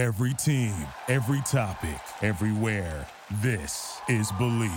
Every 0.00 0.32
team, 0.32 0.72
every 1.08 1.42
topic, 1.42 2.00
everywhere. 2.22 3.06
This 3.42 4.00
is 4.08 4.32
Bleav. 4.32 4.70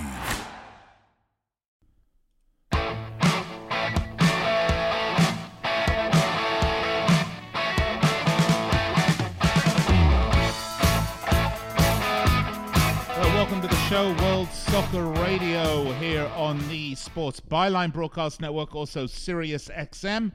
Welcome 13.18 13.62
to 13.62 13.68
the 13.70 13.76
show, 13.88 14.14
World 14.22 14.50
Soccer 14.50 15.06
Radio, 15.22 15.94
here 15.94 16.30
on 16.36 16.60
the 16.68 16.96
Sports 16.96 17.40
Byline 17.40 17.94
Broadcast 17.94 18.42
Network, 18.42 18.76
also 18.76 19.08
Sirius 19.08 19.70
XM. 19.70 20.34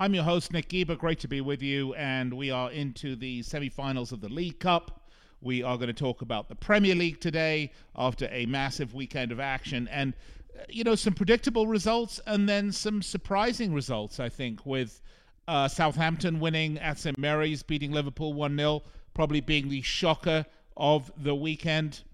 I'm 0.00 0.14
your 0.14 0.24
host, 0.24 0.50
Nick 0.54 0.70
Geber. 0.70 0.96
Great 0.96 1.20
to 1.20 1.28
be 1.28 1.42
with 1.42 1.60
you, 1.60 1.92
and 1.92 2.32
we 2.32 2.50
are 2.50 2.70
into 2.70 3.16
the 3.16 3.42
semi-finals 3.42 4.12
of 4.12 4.22
the 4.22 4.30
League 4.30 4.58
Cup. 4.58 5.10
We 5.42 5.62
are 5.62 5.76
going 5.76 5.88
to 5.88 5.92
talk 5.92 6.22
about 6.22 6.48
the 6.48 6.54
Premier 6.54 6.94
League 6.94 7.20
today 7.20 7.70
after 7.94 8.26
a 8.30 8.46
massive 8.46 8.94
weekend 8.94 9.30
of 9.30 9.40
action, 9.40 9.88
and 9.88 10.14
uh, 10.58 10.62
you 10.70 10.84
know 10.84 10.94
some 10.94 11.12
predictable 11.12 11.66
results, 11.66 12.18
and 12.26 12.48
then 12.48 12.72
some 12.72 13.02
surprising 13.02 13.74
results. 13.74 14.18
I 14.18 14.30
think 14.30 14.64
with 14.64 15.02
uh, 15.46 15.68
Southampton 15.68 16.40
winning 16.40 16.78
at 16.78 16.98
St 16.98 17.18
Mary's, 17.18 17.62
beating 17.62 17.92
Liverpool 17.92 18.32
one 18.32 18.56
0 18.56 18.82
probably 19.12 19.42
being 19.42 19.68
the 19.68 19.82
shocker 19.82 20.46
of 20.78 21.12
the 21.18 21.34
weekend 21.34 22.04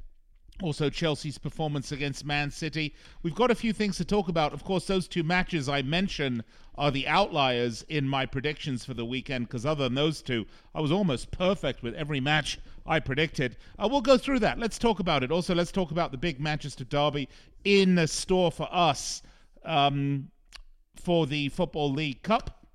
also 0.63 0.89
Chelsea's 0.89 1.39
performance 1.39 1.93
against 1.93 2.25
Man 2.25 2.51
City. 2.51 2.95
We've 3.23 3.35
got 3.35 3.51
a 3.51 3.55
few 3.55 3.73
things 3.73 3.97
to 3.99 4.05
talk 4.05 4.29
about. 4.29 4.53
Of 4.53 4.65
course, 4.65 4.87
those 4.87 5.07
two 5.07 5.23
matches 5.23 5.69
I 5.69 5.83
mentioned 5.83 6.45
are 6.79 6.91
the 6.91 7.07
outliers 7.07 7.85
in 7.89 8.09
my 8.09 8.27
predictions 8.27 8.85
for 8.85 8.95
the 8.95 9.05
weekend 9.05 9.49
because 9.49 9.67
other 9.67 9.85
than 9.85 9.95
those 9.95 10.23
two, 10.23 10.47
I 10.75 10.81
was 10.81 10.93
almost 10.93 11.31
perfect 11.31 11.83
with 11.83 11.95
every 11.95 12.21
match 12.21 12.59
I 12.87 13.01
predicted. 13.01 13.57
Uh, 13.79 13.89
we'll 13.91 14.01
go 14.01 14.19
through 14.19 14.41
that. 14.41 14.59
Let's 14.59 14.79
talk 14.79 15.01
about 15.01 15.23
it. 15.23 15.31
Also, 15.31 15.55
let's 15.55 15.73
talk 15.73 15.91
about 15.91 16.11
the 16.11 16.19
big 16.19 16.41
Manchester 16.41 16.85
derby 16.85 17.29
in 17.65 18.07
store 18.07 18.53
for 18.53 18.69
us 18.71 19.23
um, 19.65 20.31
for 20.97 21.27
the 21.27 21.49
Football 21.51 21.93
League 21.93 22.23
Cup. 22.23 22.66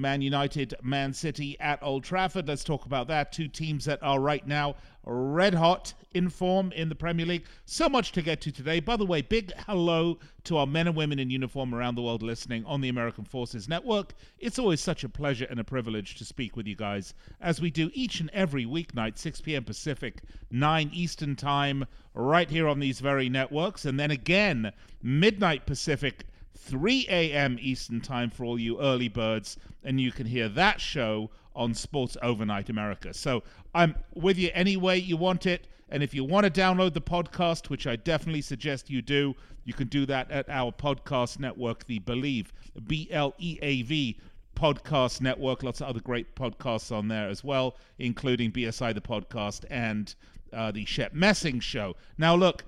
Man 0.00 0.22
United, 0.22 0.74
Man 0.82 1.12
City 1.12 1.58
at 1.60 1.82
Old 1.82 2.04
Trafford. 2.04 2.48
Let's 2.48 2.64
talk 2.64 2.86
about 2.86 3.08
that. 3.08 3.32
Two 3.32 3.48
teams 3.48 3.84
that 3.84 4.02
are 4.02 4.18
right 4.18 4.46
now 4.46 4.76
red 5.04 5.54
hot 5.54 5.94
in 6.12 6.28
form 6.28 6.72
in 6.72 6.88
the 6.88 6.94
Premier 6.94 7.26
League. 7.26 7.46
So 7.64 7.88
much 7.88 8.12
to 8.12 8.22
get 8.22 8.40
to 8.42 8.52
today. 8.52 8.80
By 8.80 8.96
the 8.96 9.06
way, 9.06 9.22
big 9.22 9.52
hello 9.66 10.18
to 10.44 10.56
our 10.56 10.66
men 10.66 10.86
and 10.86 10.96
women 10.96 11.18
in 11.18 11.30
uniform 11.30 11.74
around 11.74 11.94
the 11.94 12.02
world 12.02 12.22
listening 12.22 12.64
on 12.64 12.80
the 12.80 12.88
American 12.88 13.24
Forces 13.24 13.68
Network. 13.68 14.14
It's 14.38 14.58
always 14.58 14.80
such 14.80 15.04
a 15.04 15.08
pleasure 15.08 15.46
and 15.48 15.60
a 15.60 15.64
privilege 15.64 16.16
to 16.16 16.24
speak 16.24 16.56
with 16.56 16.66
you 16.66 16.76
guys 16.76 17.14
as 17.40 17.60
we 17.60 17.70
do 17.70 17.90
each 17.94 18.20
and 18.20 18.30
every 18.32 18.64
weeknight, 18.64 19.18
6 19.18 19.40
p.m. 19.40 19.64
Pacific, 19.64 20.22
9 20.50 20.90
Eastern 20.92 21.36
Time, 21.36 21.86
right 22.14 22.50
here 22.50 22.68
on 22.68 22.80
these 22.80 23.00
very 23.00 23.28
networks. 23.28 23.84
And 23.84 23.98
then 23.98 24.10
again, 24.10 24.72
midnight 25.02 25.66
Pacific, 25.66 26.24
3 26.60 27.06
a.m. 27.08 27.58
Eastern 27.60 28.00
Time 28.00 28.30
for 28.30 28.44
all 28.44 28.58
you 28.58 28.80
early 28.80 29.08
birds, 29.08 29.56
and 29.82 30.00
you 30.00 30.12
can 30.12 30.26
hear 30.26 30.48
that 30.48 30.80
show 30.80 31.30
on 31.54 31.74
Sports 31.74 32.16
Overnight 32.22 32.68
America. 32.68 33.12
So 33.12 33.42
I'm 33.74 33.94
with 34.14 34.38
you 34.38 34.50
any 34.54 34.76
way 34.76 34.98
you 34.98 35.16
want 35.16 35.46
it. 35.46 35.66
And 35.88 36.02
if 36.02 36.14
you 36.14 36.22
want 36.22 36.44
to 36.44 36.60
download 36.60 36.92
the 36.94 37.00
podcast, 37.00 37.68
which 37.68 37.86
I 37.86 37.96
definitely 37.96 38.42
suggest 38.42 38.88
you 38.90 39.02
do, 39.02 39.34
you 39.64 39.74
can 39.74 39.88
do 39.88 40.06
that 40.06 40.30
at 40.30 40.48
our 40.48 40.70
podcast 40.70 41.40
network, 41.40 41.86
the 41.86 41.98
Bleav, 41.98 42.46
B 42.86 43.08
L 43.10 43.34
E 43.38 43.58
A 43.60 43.82
V 43.82 44.18
podcast 44.54 45.20
network. 45.20 45.62
Lots 45.62 45.80
of 45.80 45.88
other 45.88 46.00
great 46.00 46.36
podcasts 46.36 46.94
on 46.96 47.08
there 47.08 47.28
as 47.28 47.42
well, 47.42 47.76
including 47.98 48.52
BSI 48.52 48.94
the 48.94 49.00
podcast 49.00 49.64
and 49.70 50.14
uh, 50.52 50.70
the 50.70 50.84
Shep 50.84 51.12
Messing 51.12 51.58
show. 51.58 51.96
Now, 52.18 52.36
look, 52.36 52.64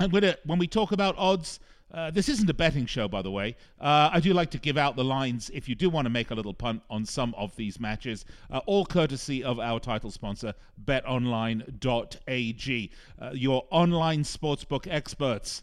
I'm 0.00 0.10
gonna 0.10 0.36
when 0.44 0.58
we 0.58 0.66
talk 0.66 0.90
about 0.90 1.14
odds. 1.16 1.60
Uh, 1.94 2.10
this 2.10 2.28
isn't 2.28 2.50
a 2.50 2.54
betting 2.54 2.86
show, 2.86 3.06
by 3.06 3.22
the 3.22 3.30
way. 3.30 3.54
Uh, 3.80 4.10
I 4.12 4.18
do 4.18 4.32
like 4.32 4.50
to 4.50 4.58
give 4.58 4.76
out 4.76 4.96
the 4.96 5.04
lines 5.04 5.48
if 5.54 5.68
you 5.68 5.76
do 5.76 5.88
want 5.88 6.06
to 6.06 6.10
make 6.10 6.32
a 6.32 6.34
little 6.34 6.52
punt 6.52 6.82
on 6.90 7.06
some 7.06 7.32
of 7.38 7.54
these 7.54 7.78
matches, 7.78 8.24
uh, 8.50 8.58
all 8.66 8.84
courtesy 8.84 9.44
of 9.44 9.60
our 9.60 9.78
title 9.78 10.10
sponsor, 10.10 10.54
betonline.ag, 10.84 11.70
uh, 13.22 13.30
your 13.32 13.64
online 13.70 14.24
sportsbook 14.24 14.88
experts. 14.90 15.62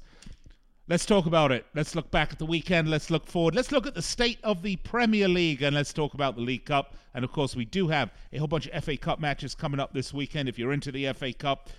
Let's 0.88 1.06
talk 1.06 1.26
about 1.26 1.52
it. 1.52 1.66
Let's 1.76 1.96
look 1.96 2.10
back 2.12 2.32
at 2.32 2.40
the 2.40 2.46
weekend. 2.46 2.90
Let's 2.90 3.10
look 3.10 3.28
forward. 3.28 3.54
Let's 3.54 3.74
look 3.74 3.86
at 3.86 3.96
the 3.96 4.02
state 4.02 4.40
of 4.42 4.62
the 4.62 4.78
Premier 4.78 5.28
League 5.28 5.62
and 5.62 5.76
let's 5.76 5.92
talk 5.92 6.14
about 6.14 6.36
the 6.36 6.42
League 6.42 6.64
Cup. 6.64 6.96
And 7.14 7.26
of 7.26 7.34
course, 7.34 7.58
we 7.58 7.66
do 7.66 7.90
have 7.90 8.10
a 8.32 8.38
whole 8.38 8.48
bunch 8.48 8.68
of 8.68 8.84
FA 8.86 8.96
Cup 8.96 9.20
matches 9.20 9.54
coming 9.54 9.82
up 9.82 9.94
this 9.94 10.14
weekend 10.14 10.48
if 10.48 10.58
you're 10.58 10.72
into 10.72 10.94
the 10.94 11.12
FA 11.12 11.34
Cup, 11.34 11.70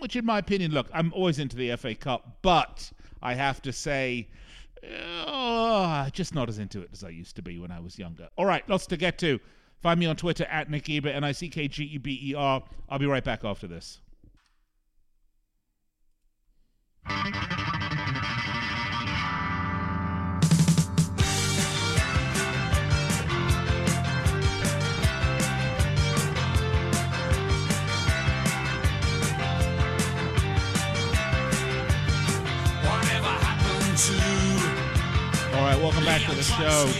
which, 0.00 0.16
in 0.16 0.26
my 0.26 0.38
opinion, 0.38 0.72
look, 0.72 0.88
I'm 0.92 1.14
always 1.14 1.38
into 1.38 1.56
the 1.56 1.74
FA 1.76 1.94
Cup, 1.94 2.38
but 2.42 2.92
I 3.22 3.34
have 3.34 3.62
to 3.62 3.72
say, 3.72 4.28
oh, 5.26 6.08
just 6.12 6.34
not 6.34 6.48
as 6.48 6.58
into 6.58 6.80
it 6.82 6.90
as 6.92 7.04
I 7.04 7.10
used 7.10 7.36
to 7.36 7.42
be 7.42 7.58
when 7.58 7.70
I 7.70 7.80
was 7.80 7.98
younger. 7.98 8.28
All 8.36 8.46
right, 8.46 8.68
lots 8.68 8.86
to 8.88 8.96
get 8.96 9.18
to. 9.18 9.38
Find 9.80 9.98
me 9.98 10.06
on 10.06 10.16
Twitter 10.16 10.44
at 10.44 10.70
Nick 10.70 10.84
Geber, 10.84 11.08
N 11.08 11.24
I 11.24 11.32
C 11.32 11.48
K 11.48 11.68
G 11.68 11.84
E 11.84 11.98
B 11.98 12.18
E 12.22 12.34
R. 12.34 12.62
I'll 12.88 12.98
be 12.98 13.06
right 13.06 13.24
back 13.24 13.44
after 13.44 13.66
this. 13.66 14.00
All 34.04 35.62
right, 35.62 35.78
welcome 35.80 36.04
back 36.04 36.28
to 36.28 36.34
the 36.34 36.42
show. 36.42 36.90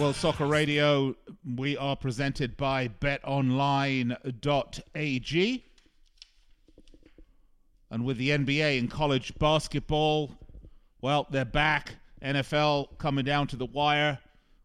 World 0.00 0.16
Soccer 0.16 0.46
Radio. 0.46 1.14
We 1.54 1.76
are 1.76 1.94
presented 1.94 2.56
by 2.56 2.88
betonline.ag. 2.88 4.14
And 7.90 8.04
with 8.06 8.16
the 8.16 8.30
NBA 8.30 8.78
and 8.78 8.90
college 8.90 9.38
basketball, 9.38 10.30
well, 11.02 11.26
they're 11.28 11.44
back. 11.44 11.96
NFL 12.22 12.96
coming 12.96 13.26
down 13.26 13.48
to 13.48 13.56
the 13.56 13.66
wire. 13.66 14.18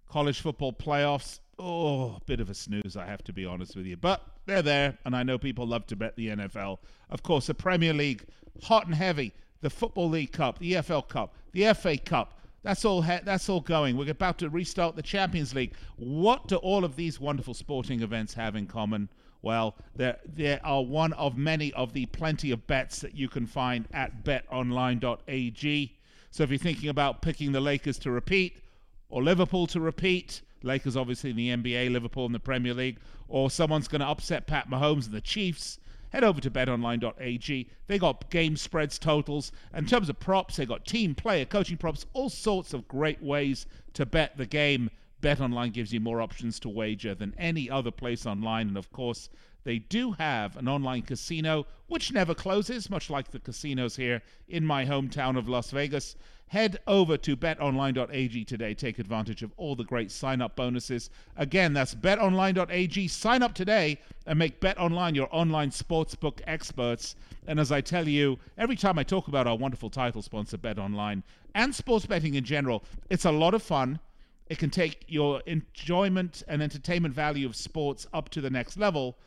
College 0.07 0.39
football 0.39 0.71
playoffs. 0.71 1.39
Oh, 1.59 2.19
bit 2.25 2.39
of 2.39 2.49
a 2.49 2.53
snooze, 2.53 2.95
I 2.95 3.05
have 3.05 3.25
to 3.25 3.33
be 3.33 3.45
honest 3.45 3.75
with 3.75 3.85
you. 3.85 3.97
But 3.97 4.21
they're 4.45 4.61
there, 4.61 4.97
and 5.03 5.13
I 5.13 5.23
know 5.23 5.37
people 5.37 5.67
love 5.67 5.85
to 5.87 5.97
bet 5.97 6.15
the 6.15 6.29
NFL. 6.29 6.77
Of 7.09 7.21
course, 7.21 7.47
the 7.47 7.53
Premier 7.53 7.93
League, 7.93 8.23
hot 8.63 8.85
and 8.85 8.95
heavy. 8.95 9.33
The 9.65 9.71
Football 9.71 10.09
League 10.09 10.31
Cup, 10.31 10.59
the 10.59 10.73
EFL 10.73 11.07
Cup, 11.07 11.33
the 11.51 11.73
FA 11.73 11.97
Cup. 11.97 12.39
That's 12.61 12.85
all. 12.85 13.01
Ha- 13.01 13.21
that's 13.23 13.49
all 13.49 13.61
going. 13.61 13.97
We're 13.97 14.11
about 14.11 14.37
to 14.37 14.49
restart 14.51 14.95
the 14.95 15.01
Champions 15.01 15.55
League. 15.55 15.73
What 15.95 16.47
do 16.47 16.57
all 16.57 16.85
of 16.85 16.95
these 16.95 17.19
wonderful 17.19 17.55
sporting 17.55 18.03
events 18.03 18.35
have 18.35 18.55
in 18.55 18.67
common? 18.67 19.09
Well, 19.41 19.73
there 19.95 20.19
there 20.23 20.59
are 20.63 20.83
one 20.83 21.13
of 21.13 21.35
many 21.35 21.73
of 21.73 21.93
the 21.93 22.05
plenty 22.05 22.51
of 22.51 22.67
bets 22.67 22.99
that 22.99 23.15
you 23.15 23.27
can 23.27 23.47
find 23.47 23.87
at 23.91 24.23
betonline.ag. 24.23 25.97
So 26.29 26.43
if 26.43 26.51
you're 26.51 26.59
thinking 26.59 26.89
about 26.89 27.23
picking 27.23 27.51
the 27.51 27.59
Lakers 27.59 27.97
to 27.99 28.11
repeat 28.11 28.61
or 29.09 29.23
Liverpool 29.23 29.65
to 29.65 29.79
repeat, 29.79 30.43
Lakers 30.61 30.95
obviously 30.95 31.31
in 31.31 31.37
the 31.37 31.49
NBA, 31.49 31.91
Liverpool 31.91 32.27
in 32.27 32.33
the 32.33 32.39
Premier 32.39 32.75
League, 32.75 32.99
or 33.27 33.49
someone's 33.49 33.87
going 33.87 34.01
to 34.01 34.07
upset 34.07 34.45
Pat 34.45 34.69
Mahomes 34.69 35.05
and 35.05 35.15
the 35.15 35.21
Chiefs, 35.21 35.79
head 36.15 36.23
over 36.23 36.39
to 36.39 36.49
betonline.ag. 36.49 37.69
They 37.87 37.99
got 37.99 38.29
game 38.29 38.55
spreads, 38.55 38.97
totals. 38.97 39.51
In 39.75 39.85
terms 39.85 40.07
of 40.07 40.17
props, 40.17 40.55
they 40.55 40.65
got 40.65 40.85
team, 40.85 41.13
player, 41.13 41.43
coaching 41.43 41.75
props, 41.75 42.05
all 42.13 42.29
sorts 42.29 42.73
of 42.73 42.87
great 42.87 43.21
ways 43.21 43.65
to 43.95 44.05
bet 44.05 44.37
the 44.37 44.45
game. 44.45 44.89
BetOnline 45.21 45.73
gives 45.73 45.91
you 45.93 45.99
more 45.99 46.21
options 46.21 46.57
to 46.61 46.69
wager 46.69 47.13
than 47.15 47.35
any 47.37 47.69
other 47.69 47.91
place 47.91 48.25
online. 48.25 48.69
And 48.69 48.77
of 48.77 48.93
course, 48.93 49.29
they 49.65 49.79
do 49.79 50.13
have 50.13 50.55
an 50.55 50.69
online 50.69 51.01
casino 51.01 51.67
which 51.87 52.13
never 52.13 52.33
closes, 52.33 52.89
much 52.89 53.09
like 53.09 53.31
the 53.31 53.39
casinos 53.39 53.97
here 53.97 54.21
in 54.47 54.65
my 54.65 54.85
hometown 54.85 55.37
of 55.37 55.49
Las 55.49 55.71
Vegas. 55.71 56.15
Head 56.47 56.79
over 56.85 57.17
to 57.17 57.35
betonline.ag 57.35 58.45
today. 58.45 58.73
Take 58.75 58.99
advantage 58.99 59.41
of 59.41 59.51
all 59.57 59.75
the 59.75 59.83
great 59.83 60.11
sign 60.11 60.41
up 60.41 60.55
bonuses. 60.55 61.09
Again, 61.35 61.73
that's 61.73 61.95
betonline.ag. 61.95 63.07
Sign 63.07 63.41
up 63.41 63.55
today 63.55 63.99
and 64.27 64.37
make 64.37 64.61
BetOnline 64.61 65.15
your 65.15 65.27
online 65.31 65.71
sportsbook 65.71 66.41
experts. 66.45 67.15
And 67.47 67.59
as 67.59 67.71
I 67.71 67.81
tell 67.81 68.07
you, 68.07 68.37
every 68.57 68.75
time 68.75 68.99
I 68.99 69.03
talk 69.03 69.27
about 69.27 69.47
our 69.47 69.57
wonderful 69.57 69.89
title 69.89 70.21
sponsor, 70.21 70.57
BetOnline, 70.57 71.23
and 71.55 71.73
sports 71.73 72.05
betting 72.05 72.35
in 72.35 72.43
general, 72.43 72.83
it's 73.09 73.25
a 73.25 73.31
lot 73.31 73.55
of 73.55 73.63
fun. 73.63 73.99
It 74.47 74.59
can 74.59 74.69
take 74.69 75.05
your 75.07 75.41
enjoyment 75.47 76.43
and 76.47 76.61
entertainment 76.61 77.15
value 77.15 77.47
of 77.47 77.55
sports 77.55 78.05
up 78.13 78.29
to 78.29 78.41
the 78.41 78.51
next 78.51 78.77
level. 78.77 79.17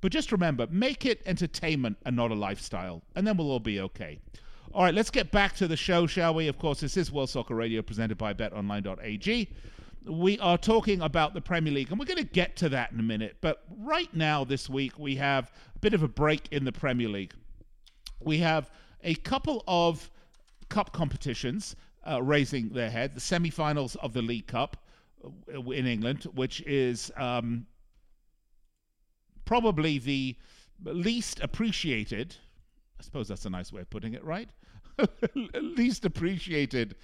But 0.00 0.12
just 0.12 0.30
remember, 0.30 0.68
make 0.70 1.04
it 1.04 1.22
entertainment 1.26 1.96
and 2.04 2.14
not 2.14 2.30
a 2.30 2.34
lifestyle, 2.34 3.02
and 3.16 3.26
then 3.26 3.36
we'll 3.36 3.50
all 3.50 3.58
be 3.60 3.80
okay. 3.80 4.20
All 4.78 4.84
right, 4.84 4.94
let's 4.94 5.10
get 5.10 5.32
back 5.32 5.56
to 5.56 5.66
the 5.66 5.76
show, 5.76 6.06
shall 6.06 6.34
we? 6.34 6.46
Of 6.46 6.56
course, 6.56 6.78
this 6.78 6.96
is 6.96 7.10
World 7.10 7.30
Soccer 7.30 7.56
Radio 7.56 7.82
presented 7.82 8.16
by 8.16 8.32
betonline.ag. 8.32 9.48
we 10.06 10.38
are 10.38 10.56
talking 10.56 11.00
about 11.00 11.34
the 11.34 11.40
Premier 11.40 11.72
League, 11.72 11.90
and 11.90 11.98
we're 11.98 12.06
going 12.06 12.16
to 12.16 12.22
get 12.22 12.54
to 12.58 12.68
that 12.68 12.92
in 12.92 13.00
a 13.00 13.02
minute. 13.02 13.38
But 13.40 13.64
right 13.76 14.08
now, 14.14 14.44
this 14.44 14.70
week, 14.70 14.96
we 14.96 15.16
have 15.16 15.50
a 15.74 15.78
bit 15.80 15.94
of 15.94 16.04
a 16.04 16.08
break 16.08 16.46
in 16.52 16.64
the 16.64 16.70
Premier 16.70 17.08
League. 17.08 17.34
We 18.20 18.38
have 18.38 18.70
a 19.02 19.16
couple 19.16 19.64
of 19.66 20.08
cup 20.68 20.92
competitions 20.92 21.74
uh, 22.08 22.22
raising 22.22 22.68
their 22.68 22.88
head. 22.88 23.16
The 23.16 23.20
semi 23.20 23.50
finals 23.50 23.96
of 23.96 24.12
the 24.12 24.22
League 24.22 24.46
Cup 24.46 24.76
uh, 25.24 25.60
in 25.72 25.88
England, 25.88 26.22
which 26.36 26.60
is 26.60 27.10
um, 27.16 27.66
probably 29.44 29.98
the 29.98 30.36
least 30.84 31.40
appreciated. 31.40 32.36
I 33.00 33.02
suppose 33.02 33.26
that's 33.26 33.44
a 33.44 33.50
nice 33.50 33.72
way 33.72 33.80
of 33.80 33.90
putting 33.90 34.14
it, 34.14 34.22
right? 34.22 34.48
least 35.34 36.04
appreciated 36.04 36.96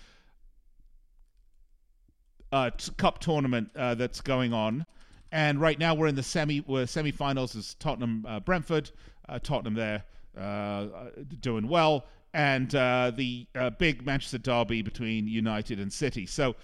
uh, 2.52 2.70
t- 2.70 2.92
cup 2.96 3.18
tournament 3.18 3.68
uh, 3.76 3.94
that's 3.94 4.20
going 4.20 4.52
on. 4.52 4.86
And 5.32 5.60
right 5.60 5.78
now 5.78 5.94
we're 5.94 6.06
in 6.06 6.14
the 6.14 6.22
semi 6.22 6.60
we're 6.60 6.86
semi-finals 6.86 7.56
is 7.56 7.74
Tottenham 7.74 8.24
uh, 8.26 8.40
Brentford. 8.40 8.90
Uh, 9.28 9.38
Tottenham 9.38 9.74
there 9.74 10.04
uh, 10.38 10.86
doing 11.40 11.66
well, 11.66 12.04
and 12.34 12.74
uh, 12.74 13.10
the 13.14 13.46
big 13.78 14.04
Manchester 14.04 14.38
derby 14.38 14.82
between 14.82 15.26
United 15.26 15.80
and 15.80 15.92
City. 15.92 16.26
So 16.26 16.54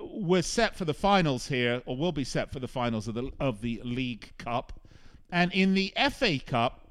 we're 0.00 0.42
set 0.42 0.74
for 0.76 0.86
the 0.86 0.94
finals 0.94 1.46
here, 1.46 1.82
or 1.86 1.96
will 1.96 2.12
be 2.12 2.24
set 2.24 2.50
for 2.50 2.58
the 2.58 2.68
finals 2.68 3.06
of 3.06 3.14
the 3.14 3.30
of 3.38 3.60
the 3.60 3.80
League 3.84 4.32
Cup. 4.38 4.80
And 5.30 5.52
in 5.52 5.74
the 5.74 5.92
FA 6.10 6.38
Cup, 6.38 6.88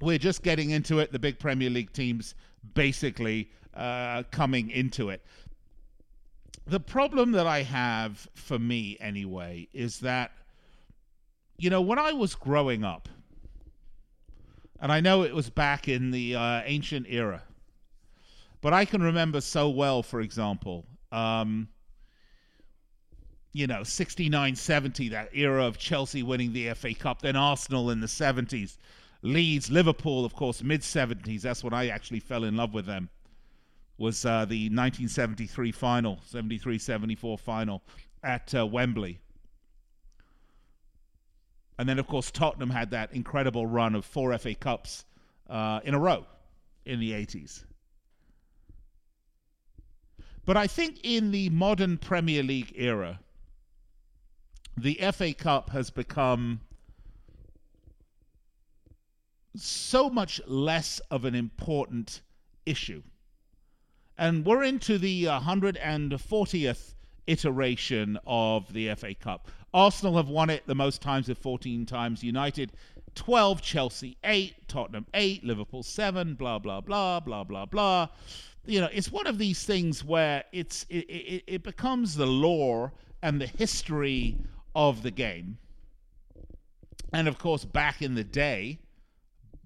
we're 0.00 0.18
just 0.18 0.42
getting 0.42 0.70
into 0.70 0.98
it. 0.98 1.12
The 1.12 1.18
big 1.18 1.38
Premier 1.38 1.70
League 1.70 1.92
teams 1.92 2.34
basically 2.72 3.50
coming 4.30 4.70
into 4.70 5.10
it. 5.10 5.24
The 6.66 6.80
problem 6.80 7.32
that 7.32 7.46
I 7.46 7.62
have 7.62 8.26
for 8.34 8.58
me 8.58 8.96
anyway 8.98 9.68
is 9.72 10.00
that 10.00 10.32
you 11.58 11.70
know 11.70 11.82
when 11.82 11.98
I 11.98 12.12
was 12.12 12.34
growing 12.34 12.84
up 12.84 13.08
and 14.80 14.90
I 14.90 15.00
know 15.00 15.22
it 15.22 15.34
was 15.34 15.50
back 15.50 15.88
in 15.88 16.10
the 16.10 16.34
uh, 16.34 16.62
ancient 16.64 17.06
era 17.08 17.42
but 18.60 18.72
I 18.72 18.86
can 18.86 19.02
remember 19.02 19.40
so 19.40 19.68
well 19.68 20.02
for 20.02 20.20
example 20.20 20.86
um, 21.12 21.68
you 23.52 23.66
know 23.66 23.82
69 23.82 24.56
70 24.56 25.08
that 25.10 25.28
era 25.34 25.66
of 25.66 25.78
Chelsea 25.78 26.22
winning 26.22 26.54
the 26.54 26.72
FA 26.74 26.94
Cup 26.94 27.20
then 27.20 27.36
Arsenal 27.36 27.90
in 27.90 28.00
the 28.00 28.06
70s 28.06 28.78
Leeds 29.24 29.70
Liverpool 29.70 30.24
of 30.24 30.34
course 30.34 30.62
mid 30.62 30.82
70s 30.82 31.40
that's 31.40 31.64
when 31.64 31.74
I 31.74 31.88
actually 31.88 32.20
fell 32.20 32.44
in 32.44 32.56
love 32.56 32.74
with 32.74 32.86
them 32.86 33.08
was 33.98 34.24
uh, 34.24 34.44
the 34.44 34.66
1973 34.66 35.72
final, 35.72 36.18
73 36.24 36.78
74 36.78 37.38
final 37.38 37.82
at 38.22 38.54
uh, 38.54 38.66
Wembley. 38.66 39.20
And 41.78 41.88
then, 41.88 41.98
of 41.98 42.06
course, 42.06 42.30
Tottenham 42.30 42.70
had 42.70 42.90
that 42.90 43.12
incredible 43.12 43.66
run 43.66 43.94
of 43.94 44.04
four 44.04 44.36
FA 44.38 44.54
Cups 44.54 45.04
uh, 45.48 45.80
in 45.84 45.94
a 45.94 45.98
row 45.98 46.24
in 46.84 47.00
the 47.00 47.12
80s. 47.12 47.64
But 50.44 50.56
I 50.56 50.66
think 50.66 51.00
in 51.02 51.30
the 51.30 51.48
modern 51.50 51.98
Premier 51.98 52.42
League 52.42 52.72
era, 52.76 53.20
the 54.76 55.00
FA 55.12 55.32
Cup 55.32 55.70
has 55.70 55.90
become 55.90 56.60
so 59.56 60.10
much 60.10 60.40
less 60.46 61.00
of 61.10 61.24
an 61.24 61.34
important 61.34 62.22
issue 62.66 63.02
and 64.16 64.44
we're 64.46 64.62
into 64.62 64.98
the 64.98 65.24
140th 65.24 66.94
iteration 67.26 68.18
of 68.26 68.72
the 68.72 68.94
FA 68.94 69.14
Cup. 69.14 69.48
Arsenal 69.72 70.16
have 70.16 70.28
won 70.28 70.50
it 70.50 70.62
the 70.66 70.74
most 70.74 71.02
times 71.02 71.28
with 71.28 71.38
14 71.38 71.84
times. 71.84 72.22
United 72.22 72.72
12, 73.16 73.60
Chelsea 73.60 74.16
8, 74.22 74.68
Tottenham 74.68 75.06
8, 75.14 75.44
Liverpool 75.44 75.82
7, 75.82 76.34
blah, 76.34 76.58
blah, 76.60 76.80
blah, 76.80 77.18
blah, 77.20 77.42
blah, 77.42 77.66
blah. 77.66 78.08
You 78.66 78.80
know, 78.80 78.88
it's 78.92 79.10
one 79.10 79.26
of 79.26 79.38
these 79.38 79.64
things 79.64 80.04
where 80.04 80.44
it's 80.52 80.86
it, 80.88 81.10
it, 81.10 81.44
it 81.46 81.62
becomes 81.64 82.14
the 82.14 82.26
lore 82.26 82.92
and 83.22 83.40
the 83.40 83.46
history 83.46 84.36
of 84.76 85.02
the 85.02 85.10
game. 85.10 85.58
And 87.12 87.26
of 87.26 87.38
course, 87.38 87.64
back 87.64 88.00
in 88.00 88.14
the 88.14 88.24
day, 88.24 88.78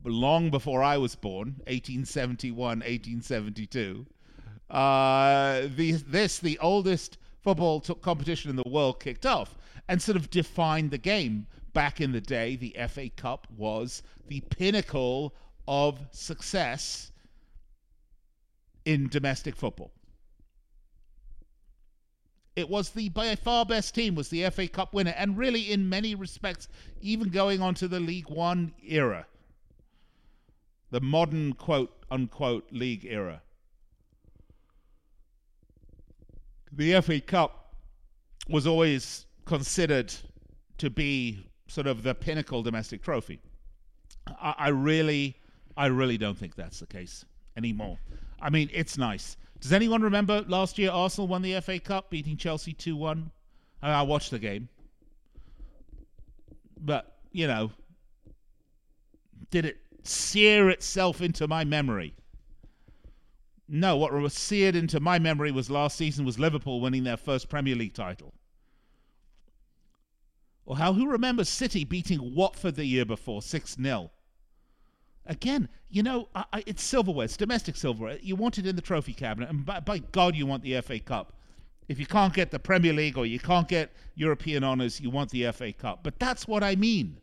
long 0.09 0.51
before 0.51 0.83
I 0.83 0.97
was 0.99 1.15
born, 1.15 1.61
1871, 1.67 2.57
1872, 2.81 4.07
uh, 4.71 5.63
the, 5.75 5.93
this, 5.93 6.39
the 6.39 6.59
oldest 6.59 7.19
football 7.41 7.81
t- 7.81 7.95
competition 7.95 8.51
in 8.51 8.57
the 8.57 8.69
world, 8.69 9.01
kicked 9.01 9.25
off 9.25 9.57
and 9.89 10.01
sort 10.03 10.17
of 10.17 10.31
defined 10.31 10.91
the 10.91 10.99
game. 10.99 11.47
Back 11.73 12.01
in 12.01 12.13
the 12.13 12.21
day, 12.21 12.57
the 12.57 12.77
FA 12.89 13.09
Cup 13.11 13.47
was 13.57 14.03
the 14.27 14.41
pinnacle 14.41 15.35
of 15.69 16.01
success 16.11 17.13
in 18.85 19.09
domestic 19.09 19.55
football. 19.55 19.93
It 22.57 22.69
was 22.69 22.91
the 22.91 23.11
by 23.11 23.37
far 23.37 23.65
best 23.65 23.95
team 23.95 24.17
was 24.17 24.31
the 24.31 24.51
FA 24.51 24.67
Cup 24.67 24.93
winner, 24.93 25.15
and 25.17 25.39
really, 25.39 25.71
in 25.71 25.89
many 25.89 26.17
respects, 26.17 26.67
even 27.01 27.29
going 27.29 27.63
on 27.63 27.75
to 27.75 27.87
the 27.87 28.01
League 28.01 28.29
One 28.29 28.75
era, 28.85 29.27
the 30.91 31.01
modern 31.01 31.53
quote 31.53 31.93
unquote 32.11 32.67
league 32.73 33.05
era. 33.05 33.43
the 36.73 37.01
FA 37.01 37.21
Cup 37.21 37.75
was 38.49 38.67
always 38.67 39.27
considered 39.45 40.15
to 40.79 40.91
be 40.91 41.45
sort 41.67 41.87
of 41.87 42.03
the 42.03 42.15
pinnacle 42.15 42.63
domestic 42.63 43.03
trophy. 43.03 43.41
I, 44.27 44.55
I, 44.59 44.69
really, 44.69 45.37
I 45.77 45.87
really 45.87 46.19
don't 46.19 46.37
think 46.37 46.55
that's 46.55 46.81
the 46.81 46.87
case 46.87 47.25
anymore. 47.57 47.99
I 48.41 48.51
mean, 48.51 48.71
it's 48.73 48.97
nice. 48.97 49.37
Does 49.61 49.73
anyone 49.73 50.03
remember 50.03 50.45
last 50.47 50.79
year 50.79 50.91
Arsenal 50.91 51.27
won 51.27 51.43
the 51.43 51.61
FA 51.61 51.81
Cup, 51.81 52.11
beating 52.11 52.37
Chelsea 52.37 52.73
2 52.73 52.97
1? 52.97 53.31
I 53.83 54.03
watched 54.03 54.31
the 54.31 54.39
game. 54.39 54.69
But, 56.81 57.17
you 57.33 57.49
know, 57.49 57.73
did 59.51 59.65
it 59.65 59.79
sear 60.09 60.71
itself 60.71 61.21
into 61.21 61.47
my 61.47 61.65
memory? 61.65 62.15
No, 63.69 63.97
what 63.97 64.13
was 64.13 64.33
seared 64.33 64.75
into 64.75 64.99
my 64.99 65.19
memory 65.19 65.53
was 65.53 65.69
last 65.69 65.97
season 65.97 66.25
was 66.25 66.39
Liverpool 66.39 66.81
winning 66.81 67.05
their 67.05 67.19
first 67.19 67.49
Premier 67.49 67.75
League 67.75 67.95
title. 67.95 68.33
Or 70.65 70.77
how 70.77 70.93
who 70.93 71.07
remembers 71.07 71.49
City 71.49 71.85
beating 71.85 72.35
Watford 72.35 72.77
the 72.77 72.85
year 72.85 73.05
before 73.05 73.43
6 73.43 73.77
0? 73.77 74.11
Again, 75.27 75.69
you 75.91 76.03
know, 76.03 76.29
I, 76.35 76.45
I, 76.53 76.65
it's 76.67 76.83
silverware, 76.83 77.27
it's 77.27 77.37
domestic 77.37 77.77
silverware. 77.77 78.19
You 78.23 78.37
want 78.37 78.59
it 78.59 78.67
in 78.67 78.77
the 78.77 78.83
trophy 78.83 79.13
cabinet, 79.13 79.51
and 79.51 79.65
by, 79.65 79.81
by 79.81 79.99
God, 79.99 80.35
you 80.35 80.47
want 80.47 80.63
the 80.63 80.81
FA 80.81 80.99
Cup. 80.99 81.35
If 81.89 81.99
you 81.99 82.07
can't 82.07 82.35
get 82.35 82.51
the 82.51 82.59
Premier 82.59 82.93
League 82.93 83.17
or 83.17 83.25
you 83.25 83.39
can't 83.39 83.69
get 83.69 83.93
European 84.15 84.63
honours, 84.65 85.01
you 85.01 85.11
want 85.11 85.31
the 85.31 85.51
FA 85.53 85.73
Cup. 85.73 86.01
But 86.03 86.19
that's 86.19 86.47
what 86.47 86.63
I 86.63 86.77
mean. 86.77 87.19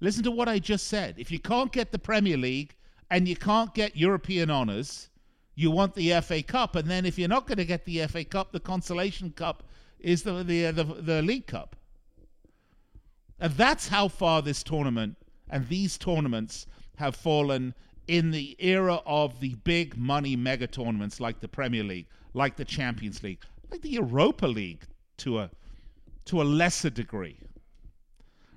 Listen 0.00 0.22
to 0.24 0.30
what 0.30 0.48
I 0.48 0.58
just 0.58 0.86
said. 0.86 1.16
If 1.18 1.30
you 1.30 1.38
can't 1.38 1.72
get 1.72 1.92
the 1.92 1.98
Premier 1.98 2.36
League, 2.36 2.74
and 3.10 3.26
you 3.26 3.36
can't 3.36 3.74
get 3.74 3.96
European 3.96 4.50
honours, 4.50 5.08
you 5.54 5.70
want 5.70 5.94
the 5.94 6.12
FA 6.20 6.42
Cup, 6.42 6.76
and 6.76 6.88
then 6.88 7.04
if 7.04 7.18
you're 7.18 7.28
not 7.28 7.46
going 7.46 7.58
to 7.58 7.64
get 7.64 7.84
the 7.84 8.06
FA 8.06 8.24
Cup, 8.24 8.52
the 8.52 8.60
consolation 8.60 9.30
cup 9.30 9.64
is 9.98 10.22
the 10.22 10.44
the 10.44 10.66
uh, 10.66 10.72
the, 10.72 10.84
the 10.84 11.22
League 11.22 11.46
Cup. 11.46 11.74
And 13.40 13.52
that's 13.54 13.88
how 13.88 14.08
far 14.08 14.42
this 14.42 14.62
tournament 14.62 15.16
and 15.50 15.66
these 15.68 15.96
tournaments 15.96 16.66
have 16.96 17.16
fallen 17.16 17.74
in 18.06 18.30
the 18.30 18.56
era 18.58 19.00
of 19.06 19.40
the 19.40 19.54
big 19.64 19.96
money 19.96 20.34
mega 20.34 20.66
tournaments 20.66 21.20
like 21.20 21.40
the 21.40 21.48
Premier 21.48 21.84
League, 21.84 22.06
like 22.34 22.56
the 22.56 22.64
Champions 22.64 23.22
League, 23.22 23.42
like 23.70 23.82
the 23.82 23.90
Europa 23.90 24.46
League 24.46 24.84
to 25.18 25.38
a 25.38 25.50
to 26.26 26.42
a 26.42 26.44
lesser 26.44 26.90
degree. 26.90 27.38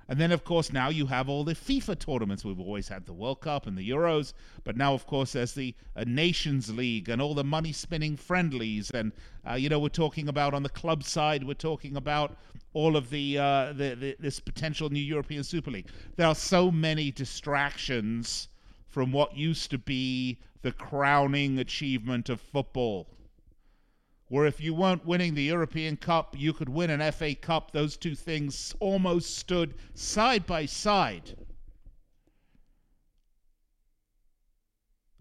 And 0.08 0.20
then, 0.20 0.32
of 0.32 0.44
course, 0.44 0.72
now 0.72 0.88
you 0.88 1.06
have 1.06 1.28
all 1.28 1.44
the 1.44 1.54
FIFA 1.54 1.98
tournaments. 1.98 2.44
We've 2.44 2.60
always 2.60 2.88
had 2.88 3.06
the 3.06 3.12
World 3.12 3.40
Cup 3.40 3.66
and 3.66 3.76
the 3.76 3.88
Euros, 3.88 4.32
but 4.64 4.76
now, 4.76 4.94
of 4.94 5.06
course, 5.06 5.32
there's 5.32 5.54
the 5.54 5.74
uh, 5.96 6.04
Nations 6.06 6.70
League 6.74 7.08
and 7.08 7.22
all 7.22 7.34
the 7.34 7.44
money 7.44 7.72
spinning 7.72 8.16
friendlies. 8.16 8.90
And, 8.90 9.12
uh, 9.48 9.54
you 9.54 9.68
know, 9.68 9.78
we're 9.78 9.88
talking 9.88 10.28
about 10.28 10.54
on 10.54 10.62
the 10.62 10.68
club 10.68 11.04
side, 11.04 11.44
we're 11.44 11.54
talking 11.54 11.96
about 11.96 12.36
all 12.74 12.96
of 12.96 13.10
the, 13.10 13.38
uh, 13.38 13.72
the, 13.72 13.94
the 13.94 14.16
this 14.18 14.40
potential 14.40 14.90
new 14.90 15.02
European 15.02 15.44
Super 15.44 15.70
League. 15.70 15.88
There 16.16 16.26
are 16.26 16.34
so 16.34 16.70
many 16.70 17.10
distractions 17.10 18.48
from 18.88 19.12
what 19.12 19.36
used 19.36 19.70
to 19.70 19.78
be 19.78 20.38
the 20.62 20.72
crowning 20.72 21.58
achievement 21.58 22.28
of 22.28 22.40
football 22.40 23.08
where 24.32 24.46
if 24.46 24.62
you 24.62 24.72
weren't 24.72 25.04
winning 25.04 25.34
the 25.34 25.42
European 25.42 25.94
Cup, 25.94 26.34
you 26.38 26.54
could 26.54 26.70
win 26.70 26.88
an 26.88 27.12
FA 27.12 27.34
Cup. 27.34 27.70
Those 27.70 27.98
two 27.98 28.14
things 28.14 28.74
almost 28.80 29.36
stood 29.36 29.74
side 29.92 30.46
by 30.46 30.64
side. 30.64 31.36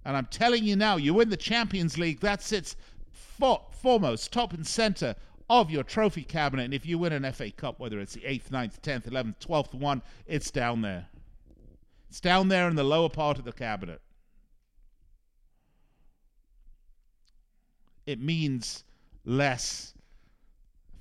And 0.05 0.15
I'm 0.15 0.27
telling 0.27 0.63
you 0.63 0.77
now, 0.77 0.95
you 0.95 1.13
win 1.13 1.29
the 1.29 1.35
Champions 1.35 1.97
League, 1.97 2.21
that 2.21 2.41
sits 2.41 2.77
for, 3.11 3.65
foremost, 3.81 4.31
top 4.31 4.53
and 4.53 4.65
center 4.65 5.15
of 5.49 5.69
your 5.69 5.83
trophy 5.83 6.23
cabinet. 6.23 6.63
And 6.63 6.73
if 6.73 6.85
you 6.85 6.97
win 6.97 7.11
an 7.11 7.29
FA 7.33 7.51
Cup, 7.51 7.81
whether 7.81 7.99
it's 7.99 8.13
the 8.13 8.21
8th, 8.21 8.47
9th, 8.49 8.79
10th, 8.79 9.09
11th, 9.09 9.45
12th 9.45 9.73
one, 9.73 10.01
it's 10.25 10.51
down 10.51 10.83
there. 10.83 11.07
It's 12.09 12.21
down 12.21 12.47
there 12.47 12.69
in 12.69 12.77
the 12.77 12.85
lower 12.85 13.09
part 13.09 13.37
of 13.37 13.43
the 13.43 13.51
cabinet. 13.51 13.99
It 18.05 18.21
means 18.21 18.85
less 19.25 19.93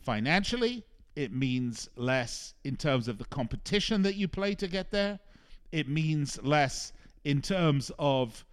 financially, 0.00 0.84
it 1.16 1.32
means 1.32 1.88
less 1.96 2.54
in 2.64 2.76
terms 2.76 3.08
of 3.08 3.18
the 3.18 3.24
competition 3.26 4.02
that 4.02 4.14
you 4.14 4.28
play 4.28 4.54
to 4.54 4.68
get 4.68 4.90
there, 4.90 5.18
it 5.72 5.88
means 5.88 6.38
less 6.42 6.92
in 7.24 7.42
terms 7.42 7.90
of 7.98 8.44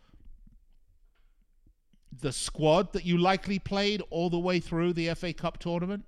the 2.20 2.32
squad 2.32 2.94
that 2.94 3.06
you 3.06 3.18
likely 3.18 3.60
played 3.60 4.02
all 4.10 4.30
the 4.30 4.40
way 4.40 4.60
through 4.60 4.94
the 4.94 5.14
FA 5.14 5.34
Cup 5.34 5.60
tournament. 5.60 6.04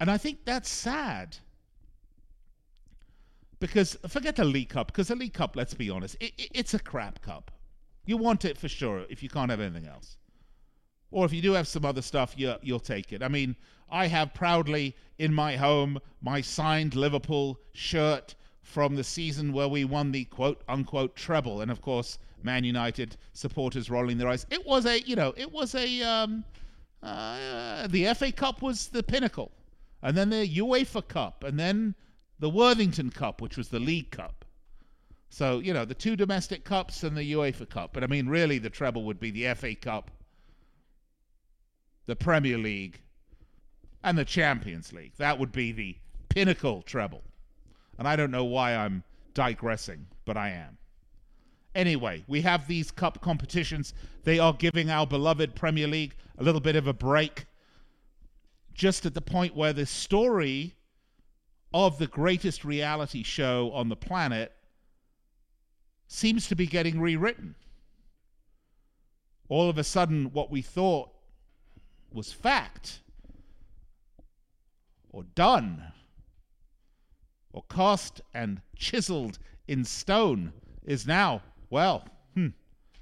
And 0.00 0.10
I 0.10 0.16
think 0.16 0.44
that's 0.44 0.68
sad. 0.68 1.36
Because 3.60 3.96
forget 4.08 4.36
the 4.36 4.44
League 4.44 4.68
Cup, 4.68 4.88
because 4.88 5.08
the 5.08 5.16
League 5.16 5.34
Cup, 5.34 5.56
let's 5.56 5.74
be 5.74 5.90
honest, 5.90 6.16
it, 6.20 6.32
it, 6.38 6.50
it's 6.54 6.74
a 6.74 6.78
crap 6.78 7.20
cup. 7.20 7.50
You 8.06 8.16
want 8.16 8.44
it 8.44 8.56
for 8.56 8.68
sure 8.68 9.04
if 9.10 9.22
you 9.22 9.28
can't 9.28 9.50
have 9.50 9.60
anything 9.60 9.86
else. 9.86 10.17
Or 11.10 11.24
if 11.24 11.32
you 11.32 11.40
do 11.40 11.52
have 11.52 11.66
some 11.66 11.84
other 11.84 12.02
stuff, 12.02 12.34
you, 12.36 12.54
you'll 12.62 12.80
take 12.80 13.12
it. 13.12 13.22
I 13.22 13.28
mean, 13.28 13.56
I 13.90 14.06
have 14.06 14.34
proudly 14.34 14.94
in 15.18 15.32
my 15.32 15.56
home 15.56 15.98
my 16.20 16.40
signed 16.40 16.94
Liverpool 16.94 17.58
shirt 17.72 18.34
from 18.62 18.96
the 18.96 19.04
season 19.04 19.52
where 19.52 19.68
we 19.68 19.84
won 19.84 20.12
the 20.12 20.24
quote 20.26 20.62
unquote 20.68 21.16
treble. 21.16 21.62
And 21.62 21.70
of 21.70 21.80
course, 21.80 22.18
Man 22.42 22.64
United 22.64 23.16
supporters 23.32 23.90
rolling 23.90 24.18
their 24.18 24.28
eyes. 24.28 24.46
It 24.50 24.66
was 24.66 24.86
a, 24.86 25.00
you 25.00 25.16
know, 25.16 25.32
it 25.36 25.50
was 25.50 25.74
a, 25.74 26.02
um, 26.02 26.44
uh, 27.02 27.86
the 27.86 28.12
FA 28.14 28.30
Cup 28.30 28.60
was 28.60 28.88
the 28.88 29.02
pinnacle, 29.02 29.50
and 30.02 30.16
then 30.16 30.30
the 30.30 30.46
UEFA 30.58 31.06
Cup, 31.06 31.44
and 31.44 31.58
then 31.58 31.94
the 32.38 32.50
Worthington 32.50 33.10
Cup, 33.10 33.40
which 33.40 33.56
was 33.56 33.68
the 33.68 33.80
League 33.80 34.10
Cup. 34.10 34.44
So 35.30 35.58
you 35.58 35.72
know, 35.72 35.84
the 35.84 35.94
two 35.94 36.16
domestic 36.16 36.64
cups 36.64 37.02
and 37.04 37.16
the 37.16 37.32
UEFA 37.32 37.68
Cup. 37.68 37.92
But 37.92 38.02
I 38.02 38.06
mean, 38.06 38.28
really, 38.28 38.58
the 38.58 38.70
treble 38.70 39.04
would 39.04 39.20
be 39.20 39.30
the 39.30 39.54
FA 39.54 39.74
Cup, 39.74 40.10
the 42.08 42.16
Premier 42.16 42.56
League, 42.56 43.02
and 44.02 44.16
the 44.16 44.24
Champions 44.24 44.94
League. 44.94 45.12
That 45.18 45.38
would 45.38 45.52
be 45.52 45.72
the 45.72 45.94
pinnacle 46.30 46.80
treble. 46.80 47.22
And 47.98 48.08
I 48.08 48.16
don't 48.16 48.30
know 48.30 48.46
why 48.46 48.74
I'm 48.74 49.04
digressing, 49.34 50.06
but 50.24 50.38
I 50.38 50.48
am. 50.48 50.78
Anyway, 51.74 52.24
we 52.26 52.40
have 52.40 52.66
these 52.66 52.90
cup 52.90 53.20
competitions. 53.20 53.92
They 54.24 54.38
are 54.38 54.54
giving 54.54 54.88
our 54.88 55.06
beloved 55.06 55.54
Premier 55.54 55.86
League 55.86 56.14
a 56.38 56.42
little 56.42 56.62
bit 56.62 56.76
of 56.76 56.86
a 56.86 56.94
break. 56.94 57.44
Just 58.72 59.04
at 59.04 59.12
the 59.12 59.20
point 59.20 59.54
where 59.54 59.74
the 59.74 59.84
story 59.84 60.76
of 61.74 61.98
the 61.98 62.06
greatest 62.06 62.64
reality 62.64 63.22
show 63.22 63.70
on 63.72 63.90
the 63.90 63.96
planet 63.96 64.52
seems 66.06 66.48
to 66.48 66.56
be 66.56 66.66
getting 66.66 67.02
rewritten. 67.02 67.54
All 69.50 69.68
of 69.68 69.76
a 69.76 69.84
sudden, 69.84 70.32
what 70.32 70.50
we 70.50 70.62
thought 70.62 71.10
was 72.12 72.32
fact 72.32 73.00
or 75.10 75.24
done 75.34 75.92
or 77.52 77.64
cast 77.70 78.20
and 78.34 78.60
chiseled 78.76 79.38
in 79.66 79.84
stone 79.84 80.52
is 80.84 81.06
now 81.06 81.42
well, 81.70 82.08
hmm, 82.34 82.48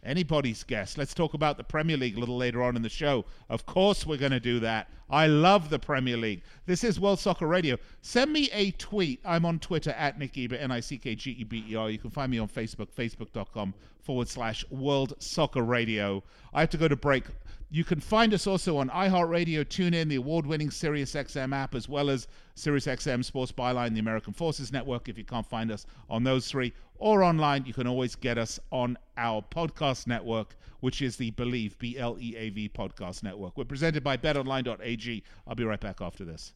anybody's 0.03 0.65
guess. 0.65 0.99
Let's 0.99 1.15
talk 1.15 1.35
about 1.35 1.57
the 1.57 1.65
Premier 1.65 1.97
League 1.97 2.17
a 2.17 2.21
little 2.21 2.37
later 2.37 2.63
on 2.63 2.75
in 2.75 2.83
the 2.83 2.89
show. 2.89 3.25
Of 3.49 3.65
course, 3.65 4.05
we're 4.05 4.17
going 4.17 4.33
to 4.33 4.41
do 4.41 4.59
that. 4.61 4.91
I 5.09 5.29
love 5.29 5.71
the 5.71 5.79
Premier 5.79 6.17
League. 6.17 6.43
This 6.67 6.83
is 6.83 6.99
World 6.99 7.21
Soccer 7.21 7.47
Radio. 7.47 7.77
Send 8.03 8.33
me 8.33 8.51
a 8.53 8.73
tweet. 8.73 9.21
I'm 9.25 9.45
on 9.47 9.61
Twitter 9.61 9.91
at 9.91 10.19
Nick 10.19 10.33
Geber, 10.33 10.57
N 10.57 10.73
I 10.73 10.81
C 10.81 10.99
K 10.99 11.15
G 11.15 11.31
E 11.33 11.45
B 11.45 11.65
E 11.69 11.77
R. 11.77 11.89
You 11.91 11.99
can 11.99 12.11
find 12.11 12.31
me 12.31 12.39
on 12.39 12.49
Facebook, 12.49 12.89
facebook.com 12.93 13.73
forward 14.03 14.29
slash 14.29 14.65
World 14.71 15.15
Soccer 15.21 15.63
Radio. 15.63 16.25
I 16.53 16.61
have 16.61 16.71
to 16.71 16.79
go 16.79 16.89
to 16.89 16.97
break. 16.97 17.25
You 17.69 17.83
can 17.83 17.99
find 17.99 18.33
us 18.33 18.47
also 18.47 18.77
on 18.77 18.89
iHeartRadio, 18.91 19.65
TuneIn, 19.65 20.09
the 20.09 20.17
award-winning 20.17 20.71
SiriusXM 20.71 21.53
app, 21.53 21.75
as 21.75 21.89
well 21.89 22.09
as 22.11 22.29
SiriusXM 22.55 23.25
Sports 23.25 23.51
Byline, 23.51 23.93
the 23.93 24.01
American 24.01 24.33
Forces 24.33 24.73
Network. 24.73 25.09
If 25.09 25.19
you 25.19 25.25
can't 25.25 25.47
find 25.47 25.73
us 25.73 25.85
on 26.09 26.23
those 26.23 26.49
three, 26.49 26.73
or 26.99 27.25
online, 27.25 27.67
you 27.67 27.75
can 27.75 27.89
always 27.89 28.15
get 28.15 28.39
us 28.39 28.61
on 28.71 28.97
our 29.17 29.43
podcast 29.43 30.07
network, 30.07 30.57
which 30.81 31.03
is 31.03 31.17
the 31.17 31.33
Bleav 31.33 31.77
B 31.79 31.99
L 31.99 32.17
E 32.21 32.37
A 32.37 32.51
V 32.51 32.69
podcast 32.69 33.23
network. 33.25 33.59
We're 33.59 33.65
presented 33.65 34.05
by 34.05 34.17
BetOnline.ag. 34.17 35.25
I'll 35.47 35.55
be 35.57 35.65
right 35.65 35.81
back 35.81 36.01
after 36.01 36.25
this. 36.25 36.53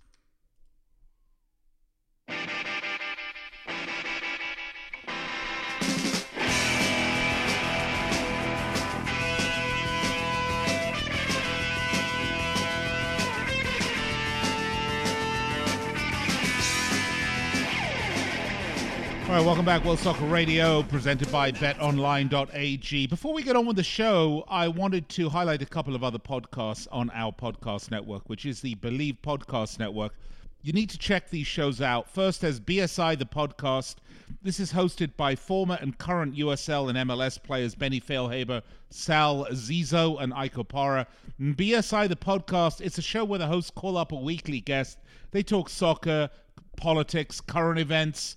All 19.31 19.37
right, 19.37 19.47
welcome 19.47 19.65
back, 19.65 19.85
World 19.85 20.01
Soccer 20.01 20.25
Radio, 20.25 20.83
presented 20.83 21.31
by 21.31 21.53
BetOnline.ag. 21.53 23.07
Before 23.07 23.33
we 23.33 23.45
get 23.45 23.55
on 23.55 23.65
with 23.65 23.77
the 23.77 23.85
show, 23.85 24.45
I 24.49 24.67
wanted 24.67 25.09
to 25.11 25.29
highlight 25.29 25.63
a 25.63 25.67
couple 25.67 25.95
of 25.95 26.03
other 26.03 26.19
podcasts 26.19 26.89
on 26.91 27.11
our 27.11 27.31
podcast 27.31 27.93
network, 27.93 28.29
which 28.29 28.45
is 28.45 28.61
the 28.61 28.75
Bleav 28.75 29.19
Podcast 29.21 29.79
Network. 29.79 30.15
You 30.63 30.73
need 30.73 30.91
to 30.91 30.99
check 30.99 31.31
these 31.31 31.47
shows 31.47 31.81
out. 31.81 32.11
First, 32.11 32.43
as 32.43 32.59
BSI 32.59 33.21
the 33.21 33.25
podcast. 33.25 33.99
This 34.43 34.59
is 34.59 34.73
hosted 34.73 35.17
by 35.17 35.37
former 35.37 35.79
and 35.81 35.97
current 35.97 36.35
USL 36.35 36.89
and 36.89 37.09
MLS 37.09 37.41
players 37.41 37.77
Benny 37.77 38.01
Feilhaber, 38.01 38.63
Sal 38.89 39.47
Zizzo, 39.53 40.21
and 40.21 40.35
Ike 40.35 40.55
Opara. 40.55 41.07
BSI 41.41 42.09
the 42.09 42.17
podcast. 42.17 42.81
It's 42.81 42.99
a 42.99 43.03
show 43.03 43.25
where 43.25 43.39
the 43.39 43.47
hosts 43.47 43.71
call 43.71 43.97
up 43.97 44.11
a 44.11 44.17
weekly 44.17 44.61
guest. 44.61 44.99
They 45.31 45.45
talk 45.45 45.69
soccer, 45.69 46.31
politics, 46.77 47.41
current 47.41 47.79
events 47.79 48.37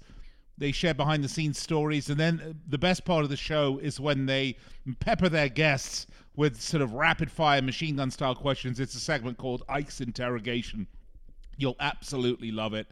they 0.63 0.71
share 0.71 0.93
behind 0.93 1.23
the 1.23 1.29
scenes 1.29 1.59
stories 1.59 2.09
and 2.09 2.17
then 2.19 2.59
the 2.69 2.77
best 2.77 3.03
part 3.03 3.23
of 3.23 3.29
the 3.29 3.35
show 3.35 3.79
is 3.79 3.99
when 3.99 4.25
they 4.25 4.55
pepper 4.99 5.27
their 5.27 5.49
guests 5.49 6.07
with 6.35 6.61
sort 6.61 6.81
of 6.81 6.93
rapid 6.93 7.29
fire 7.29 7.61
machine 7.61 7.97
gun 7.97 8.09
style 8.09 8.33
questions. 8.33 8.79
It's 8.79 8.95
a 8.95 8.99
segment 8.99 9.37
called 9.37 9.63
ike's 9.67 10.01
interrogation. 10.01 10.87
You'll 11.57 11.75
absolutely 11.79 12.51
love 12.51 12.73
it. 12.73 12.87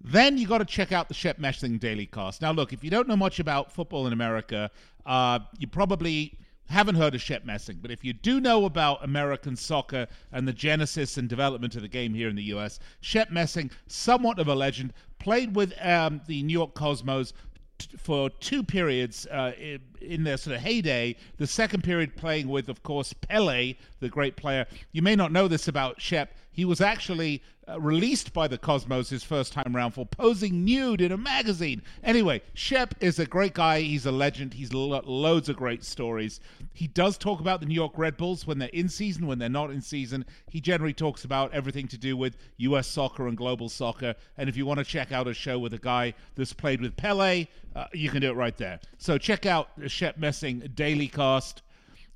Then 0.00 0.38
you 0.38 0.46
got 0.46 0.58
to 0.58 0.64
check 0.64 0.92
out 0.92 1.08
the 1.08 1.14
Shep 1.14 1.38
Messing 1.38 1.78
Daily 1.78 2.06
Cast. 2.06 2.40
Now, 2.40 2.52
look, 2.52 2.72
if 2.72 2.82
you 2.82 2.90
don't 2.90 3.06
know 3.06 3.16
much 3.16 3.38
about 3.38 3.70
football 3.70 4.06
in 4.06 4.14
America, 4.14 4.70
uh, 5.04 5.40
you 5.58 5.66
probably 5.66 6.38
haven't 6.70 6.94
heard 6.94 7.14
of 7.14 7.20
Shep 7.20 7.44
Messing, 7.44 7.78
but 7.82 7.90
if 7.90 8.04
you 8.04 8.12
do 8.12 8.40
know 8.40 8.64
about 8.64 9.02
American 9.04 9.56
soccer 9.56 10.06
and 10.30 10.46
the 10.46 10.52
genesis 10.52 11.16
and 11.16 11.28
development 11.28 11.74
of 11.74 11.82
the 11.82 11.88
game 11.88 12.14
here 12.14 12.28
in 12.28 12.36
the 12.36 12.44
U.S., 12.44 12.78
Shep 13.00 13.30
Messing, 13.30 13.70
somewhat 13.88 14.38
of 14.38 14.46
a 14.46 14.54
legend, 14.54 14.92
played 15.18 15.56
with 15.56 15.74
um, 15.80 16.20
the 16.28 16.42
New 16.44 16.52
York 16.52 16.74
Cosmos 16.74 17.32
t- 17.78 17.96
for 17.96 18.30
two 18.30 18.62
periods 18.62 19.26
uh, 19.26 19.52
in, 20.00 20.24
their 20.24 20.36
sort 20.36 20.56
of 20.56 20.62
heyday. 20.62 21.16
The 21.36 21.46
second 21.46 21.84
period 21.84 22.16
playing 22.16 22.48
with, 22.48 22.68
of 22.68 22.82
course, 22.82 23.12
Pele, 23.12 23.74
the 24.00 24.08
great 24.08 24.36
player. 24.36 24.66
You 24.92 25.02
may 25.02 25.16
not 25.16 25.32
know 25.32 25.48
this 25.48 25.68
about 25.68 26.00
Shep. 26.00 26.34
He 26.52 26.64
was 26.64 26.80
actually 26.80 27.42
uh, 27.70 27.80
released 27.80 28.32
by 28.32 28.48
the 28.48 28.58
Cosmos 28.58 29.10
his 29.10 29.22
first 29.22 29.52
time 29.52 29.76
around 29.76 29.92
for 29.92 30.04
posing 30.04 30.64
nude 30.64 31.00
in 31.00 31.12
a 31.12 31.16
magazine. 31.16 31.82
Anyway, 32.02 32.42
Shep 32.54 32.94
is 33.00 33.18
a 33.18 33.26
great 33.26 33.54
guy. 33.54 33.80
He's 33.80 34.06
a 34.06 34.12
legend. 34.12 34.54
He's 34.54 34.72
lo- 34.72 35.02
loads 35.04 35.48
of 35.48 35.56
great 35.56 35.84
stories. 35.84 36.40
He 36.72 36.86
does 36.88 37.16
talk 37.16 37.40
about 37.40 37.60
the 37.60 37.66
New 37.66 37.74
York 37.74 37.92
Red 37.96 38.16
Bulls 38.16 38.46
when 38.46 38.58
they're 38.58 38.68
in 38.70 38.88
season, 38.88 39.26
when 39.26 39.38
they're 39.38 39.48
not 39.48 39.70
in 39.70 39.80
season. 39.80 40.24
He 40.50 40.60
generally 40.60 40.92
talks 40.92 41.24
about 41.24 41.52
everything 41.52 41.86
to 41.88 41.98
do 41.98 42.16
with 42.16 42.36
U.S. 42.58 42.88
soccer 42.88 43.28
and 43.28 43.36
global 43.36 43.68
soccer. 43.68 44.14
And 44.36 44.48
if 44.48 44.56
you 44.56 44.66
want 44.66 44.78
to 44.78 44.84
check 44.84 45.12
out 45.12 45.28
a 45.28 45.34
show 45.34 45.58
with 45.58 45.74
a 45.74 45.78
guy 45.78 46.14
that's 46.34 46.52
played 46.52 46.80
with 46.80 46.96
Pele, 46.96 47.46
uh, 47.76 47.86
you 47.92 48.10
can 48.10 48.20
do 48.20 48.30
it 48.30 48.36
right 48.36 48.56
there. 48.56 48.80
So 48.98 49.16
check 49.18 49.46
out 49.46 49.68
Shep 49.90 50.16
Messing 50.16 50.60
Daily 50.74 51.08
Cast. 51.08 51.62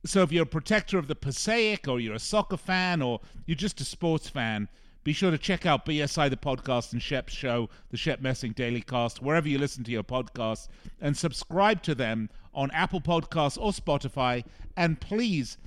So 0.07 0.23
if 0.23 0.33
you're 0.33 0.45
a 0.45 0.47
protector 0.47 0.99
of 0.99 1.09
the 1.09 1.15
Passaic, 1.15 1.89
or 1.89 1.99
you're 1.99 2.15
a 2.15 2.19
soccer 2.19 2.57
fan, 2.57 3.03
or 3.03 3.21
you're 3.47 3.57
just 3.57 3.81
a 3.81 3.85
sports 3.85 4.29
fan, 4.29 4.69
be 5.03 5.13
sure 5.13 5.31
to 5.31 5.39
check 5.39 5.67
out 5.67 5.85
BSI 5.85 6.31
the 6.31 6.37
podcast 6.37 6.93
and 6.93 7.03
Shep's 7.03 7.35
show, 7.35 7.69
the 7.91 7.97
Shep 7.97 8.21
Messing 8.21 8.53
Daily 8.53 8.81
Cast, 8.81 9.23
wherever 9.23 9.49
you 9.49 9.59
listen 9.59 9.85
to 9.85 9.91
your 9.91 10.03
podcasts, 10.03 10.69
and 11.01 11.17
subscribe 11.17 11.83
to 11.83 11.95
them 11.95 12.31
on 12.55 12.71
Apple 12.71 13.01
Podcasts 13.01 13.59
or 13.61 13.73
Spotify. 13.73 14.45
And 14.77 15.01
please 15.01 15.59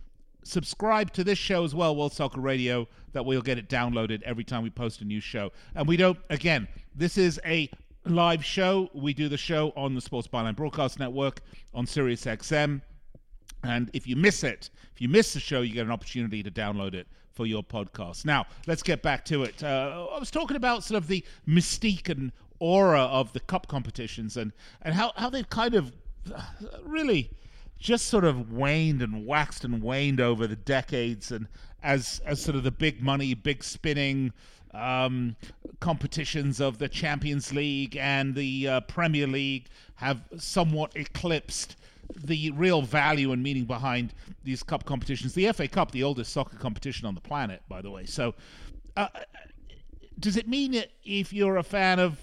subscribe 0.43 1.13
to 1.13 1.23
this 1.23 1.37
show 1.37 1.63
as 1.63 1.75
well, 1.75 1.95
World 1.95 2.13
Soccer 2.13 2.41
Radio, 2.41 2.87
that 3.13 3.25
we'll 3.25 3.41
get 3.41 3.57
it 3.57 3.69
downloaded 3.69 4.23
every 4.23 4.43
time 4.43 4.63
we 4.63 4.69
post 4.69 5.01
a 5.01 5.05
new 5.05 5.19
show. 5.19 5.51
And 5.75 5.87
we 5.87 5.97
don't, 5.97 6.17
again, 6.29 6.67
this 6.95 7.17
is 7.17 7.39
a 7.45 7.69
live 8.09 8.43
show. 8.43 8.89
We 8.93 9.13
do 9.13 9.29
the 9.29 9.37
show 9.37 9.73
on 9.75 9.95
the 9.95 10.01
Sports 10.01 10.27
Byline 10.27 10.55
Broadcast 10.55 10.99
Network 10.99 11.41
on 11.73 11.85
Sirius 11.85 12.25
XM 12.25 12.81
And 13.63 13.89
if 13.93 14.07
you 14.07 14.15
miss 14.15 14.43
it, 14.43 14.69
if 14.93 15.01
you 15.01 15.09
miss 15.09 15.33
the 15.33 15.39
show, 15.39 15.61
you 15.61 15.73
get 15.73 15.85
an 15.85 15.91
opportunity 15.91 16.41
to 16.43 16.51
download 16.51 16.93
it 16.93 17.07
for 17.33 17.45
your 17.45 17.63
podcast. 17.63 18.25
Now, 18.25 18.45
let's 18.65 18.81
get 18.81 19.01
back 19.01 19.25
to 19.25 19.43
it. 19.43 19.63
Uh, 19.63 20.07
I 20.11 20.19
was 20.19 20.31
talking 20.31 20.57
about 20.57 20.83
sort 20.83 20.97
of 20.97 21.07
the 21.07 21.23
mystique 21.47 22.09
and 22.09 22.31
aura 22.59 23.01
of 23.01 23.33
the 23.33 23.39
cup 23.39 23.67
competitions 23.67 24.37
and, 24.37 24.53
and 24.81 24.95
how, 24.95 25.11
how 25.15 25.29
they've 25.29 25.49
kind 25.49 25.75
of 25.75 25.91
uh, 26.33 26.41
really 26.83 27.29
just 27.77 28.07
sort 28.07 28.23
of 28.23 28.51
waned 28.51 29.01
and 29.01 29.25
waxed 29.25 29.63
and 29.63 29.83
waned 29.83 30.19
over 30.19 30.47
the 30.47 30.55
decades 30.55 31.31
and 31.31 31.47
as 31.83 32.19
as 32.25 32.41
sort 32.41 32.55
of 32.55 32.63
the 32.63 32.71
big 32.71 33.03
money, 33.03 33.35
big 33.35 33.63
spinning 33.63 34.33
um, 34.73 35.35
competitions 35.79 36.59
of 36.59 36.77
the 36.77 36.89
Champions 36.89 37.53
League 37.53 37.97
and 37.97 38.35
the 38.35 38.67
uh, 38.67 38.81
Premier 38.81 39.27
League 39.27 39.67
have 39.95 40.21
somewhat 40.37 40.91
eclipsed 40.95 41.75
the 42.15 42.51
real 42.51 42.81
value 42.81 43.31
and 43.31 43.43
meaning 43.43 43.65
behind 43.65 44.13
these 44.43 44.63
cup 44.63 44.85
competitions. 44.85 45.33
The 45.33 45.51
FA 45.51 45.67
Cup, 45.67 45.91
the 45.91 46.03
oldest 46.03 46.31
soccer 46.31 46.57
competition 46.57 47.05
on 47.05 47.15
the 47.15 47.21
planet, 47.21 47.61
by 47.67 47.81
the 47.81 47.91
way. 47.91 48.05
So, 48.05 48.33
uh, 48.95 49.07
does 50.19 50.37
it 50.37 50.47
mean 50.47 50.71
that 50.71 50.89
if 51.03 51.31
you're 51.31 51.57
a 51.57 51.63
fan 51.63 51.99
of 51.99 52.17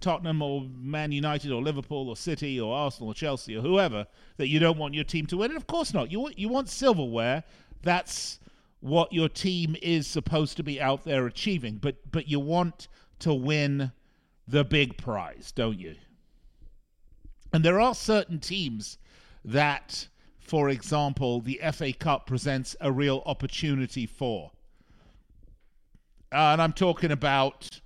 Tottenham 0.00 0.42
or 0.42 0.66
Man 0.76 1.12
United 1.12 1.52
or 1.52 1.62
Liverpool 1.62 2.08
or 2.08 2.16
City 2.16 2.60
or 2.60 2.74
Arsenal 2.74 3.10
or 3.10 3.14
Chelsea 3.14 3.56
or 3.56 3.62
whoever 3.62 4.06
that 4.36 4.48
you 4.48 4.58
don't 4.58 4.76
want 4.76 4.94
your 4.94 5.04
team 5.04 5.26
to 5.26 5.38
win? 5.38 5.50
And 5.50 5.56
of 5.56 5.66
course 5.66 5.94
not. 5.94 6.10
You 6.10 6.20
want, 6.20 6.38
you 6.38 6.48
want 6.48 6.68
silverware. 6.68 7.44
That's 7.82 8.38
what 8.82 9.12
your 9.12 9.28
team 9.28 9.76
is 9.80 10.08
supposed 10.08 10.56
to 10.56 10.62
be 10.62 10.80
out 10.80 11.04
there 11.04 11.26
achieving, 11.26 11.76
but 11.76 11.96
but 12.10 12.28
you 12.28 12.40
want 12.40 12.88
to 13.20 13.32
win 13.32 13.92
the 14.46 14.64
big 14.64 14.98
prize, 14.98 15.52
don't 15.52 15.78
you? 15.78 15.94
And 17.52 17.64
there 17.64 17.80
are 17.80 17.94
certain 17.94 18.40
teams 18.40 18.98
that, 19.44 20.08
for 20.40 20.68
example, 20.68 21.40
the 21.40 21.60
FA 21.72 21.92
Cup 21.92 22.26
presents 22.26 22.74
a 22.80 22.90
real 22.90 23.22
opportunity 23.24 24.04
for. 24.04 24.50
Uh, 26.32 26.52
and 26.52 26.62
I'm 26.62 26.72
talking 26.72 27.12
about 27.12 27.80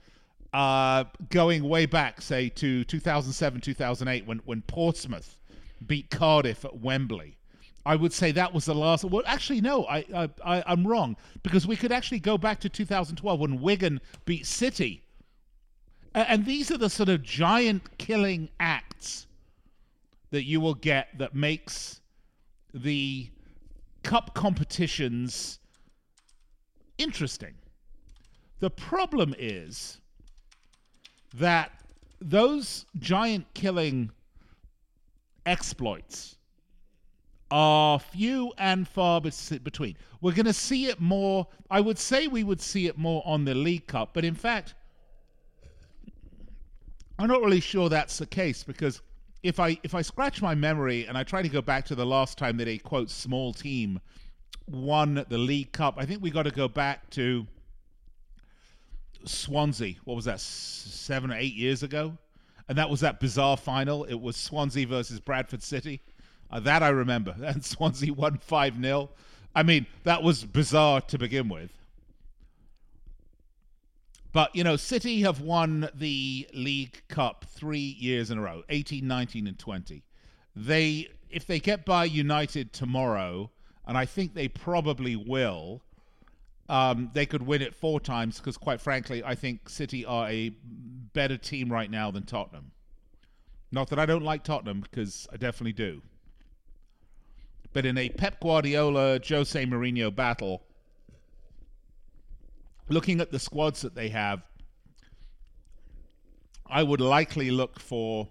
uh, 0.55 1.05
going 1.29 1.69
way 1.69 1.85
back, 1.85 2.23
say, 2.23 2.49
to 2.49 2.85
2007, 2.85 3.61
2008, 3.61 4.27
when, 4.27 4.39
when 4.39 4.63
Portsmouth 4.63 5.41
beat 5.85 6.11
Cardiff 6.11 6.65
at 6.65 6.79
Wembley. 6.79 7.36
I 7.87 7.95
would 7.95 8.13
say 8.13 8.33
that 8.33 8.53
was 8.53 8.65
the 8.65 8.75
last. 8.75 9.05
Well, 9.05 9.23
actually, 9.27 9.61
no, 9.61 9.85
I, 9.87 10.05
I, 10.13 10.29
I 10.45 10.65
I'm 10.67 10.85
wrong 10.85 11.17
because 11.45 11.69
we 11.69 11.77
could 11.77 11.93
actually 11.93 12.19
go 12.19 12.37
back 12.37 12.59
to 12.61 12.69
2012 12.69 13.39
when 13.39 13.61
Wigan 13.61 14.01
beat 14.25 14.45
City, 14.45 15.05
and 16.13 16.45
these 16.45 16.73
are 16.73 16.79
the 16.79 16.91
sort 16.91 17.09
of 17.09 17.23
giant 17.23 17.97
killing 17.97 18.49
acts 18.59 19.29
that 20.31 20.43
you 20.43 20.61
will 20.61 20.75
get 20.75 21.17
that 21.17 21.37
makes 21.37 22.01
the 22.75 23.31
cup 24.03 24.35
competitions 24.35 25.61
interesting. 26.99 27.55
The 28.59 28.71
problem 28.71 29.33
is 29.39 30.01
that 31.35 31.71
those 32.21 32.85
giant 32.99 33.47
killing 33.55 34.11
exploits 35.45 36.36
are 37.51 37.99
few 37.99 38.53
and 38.59 38.89
far 38.89 39.21
between. 39.21 39.97
We're 40.21 40.33
going 40.33 40.47
to 40.47 40.53
see 40.53 40.87
it 40.87 41.01
more. 41.01 41.47
I 41.71 41.81
would 41.81 41.99
say 41.99 42.27
we 42.27 42.45
would 42.45 42.61
see 42.61 42.87
it 42.87 42.99
more 42.99 43.23
on 43.25 43.45
the 43.45 43.55
League 43.55 43.87
Cup, 43.87 44.11
but 44.13 44.25
in 44.25 44.35
fact, 44.35 44.75
I'm 47.19 47.29
not 47.29 47.41
really 47.41 47.61
sure 47.61 47.89
that's 47.89 48.19
the 48.19 48.27
case 48.27 48.63
because 48.63 49.01
if 49.43 49.61
I 49.61 49.79
if 49.83 49.95
I 49.95 50.03
scratch 50.03 50.43
my 50.43 50.55
memory 50.55 51.07
and 51.07 51.17
I 51.17 51.23
try 51.23 51.41
to 51.41 51.49
go 51.49 51.63
back 51.63 51.87
to 51.87 51.95
the 51.95 52.05
last 52.05 52.37
time 52.37 52.57
that 52.59 52.69
a 52.69 52.79
quote 52.79 53.11
small 53.11 53.53
team 53.53 54.01
won 54.67 55.25
the 55.29 55.39
League 55.39 55.73
Cup, 55.73 55.95
I 55.97 56.05
think 56.05 56.23
we 56.23 56.31
got 56.31 56.43
to 56.43 56.51
go 56.51 56.69
back 56.69 57.09
to 57.11 57.47
Swansea. 59.25 59.95
What 60.05 60.15
was 60.15 60.25
that? 60.25 60.41
Seven 60.41 61.31
or 61.31 61.37
eight 61.37 61.55
years 61.55 61.83
ago, 61.83 62.19
and 62.69 62.77
that 62.77 62.91
was 62.91 63.01
that 63.01 63.21
bizarre 63.21 63.57
final. 63.57 64.05
It 64.05 64.21
was 64.21 64.37
Swansea 64.37 64.87
versus 64.87 65.21
Bradford 65.21 65.63
City 65.63 66.03
uh, 66.51 66.61
that 66.61 66.83
I 66.83 66.89
remember. 66.89 67.35
And 67.43 67.65
Swansea 67.65 68.13
won 68.13 68.39
5 68.39 68.81
0. 68.81 69.11
I 69.55 69.63
mean, 69.63 69.87
that 70.05 70.23
was 70.23 70.45
bizarre 70.45 71.01
to 71.03 71.19
begin 71.19 71.49
with. 71.49 71.73
But, 74.33 74.55
you 74.55 74.65
know, 74.65 74.77
City 74.77 75.23
have 75.23 75.41
won 75.41 75.89
the 75.95 76.47
League 76.53 77.01
Cup 77.09 77.47
three 77.49 77.97
years 77.99 78.31
in 78.31 78.37
a 78.37 78.43
row 78.43 78.65
18, 78.69 79.07
19, 79.07 79.47
and 79.47 79.59
20. 79.59 80.03
They, 80.55 81.09
if 81.31 81.47
they 81.47 81.59
get 81.59 81.87
by 81.87 82.05
United 82.05 82.75
tomorrow, 82.75 83.51
and 83.87 83.97
I 83.97 84.05
think 84.05 84.35
they 84.35 84.49
probably 84.49 85.17
will, 85.17 85.81
um, 86.69 87.11
they 87.15 87.25
could 87.25 87.43
win 87.43 87.63
it 87.63 87.75
four 87.75 87.99
times 87.99 88.39
because, 88.39 88.59
quite 88.59 88.81
frankly, 88.81 89.25
I 89.25 89.35
think 89.35 89.71
City 89.71 90.05
are 90.05 90.29
a 90.29 90.51
better 91.15 91.39
team 91.39 91.73
right 91.73 91.91
now 91.91 92.11
than 92.11 92.25
Tottenham. 92.25 92.73
Not 93.73 93.89
that 93.89 93.99
I 93.99 94.05
don't 94.05 94.23
like 94.23 94.45
Tottenham, 94.45 94.81
because 94.81 95.27
I 95.33 95.37
definitely 95.37 95.73
do. 95.73 96.03
But 97.77 97.85
in 97.85 97.99
a 97.99 98.09
Pep 98.09 98.41
Guardiola, 98.41 99.21
Jose 99.29 99.67
Mourinho 99.67 100.09
battle, 100.09 100.63
looking 102.89 103.21
at 103.21 103.31
the 103.31 103.39
squads 103.39 103.83
that 103.83 103.95
they 103.95 104.09
have, 104.09 104.43
I 106.65 106.83
would 106.83 107.03
likely 107.03 107.51
look 107.51 107.79
for 107.79 108.29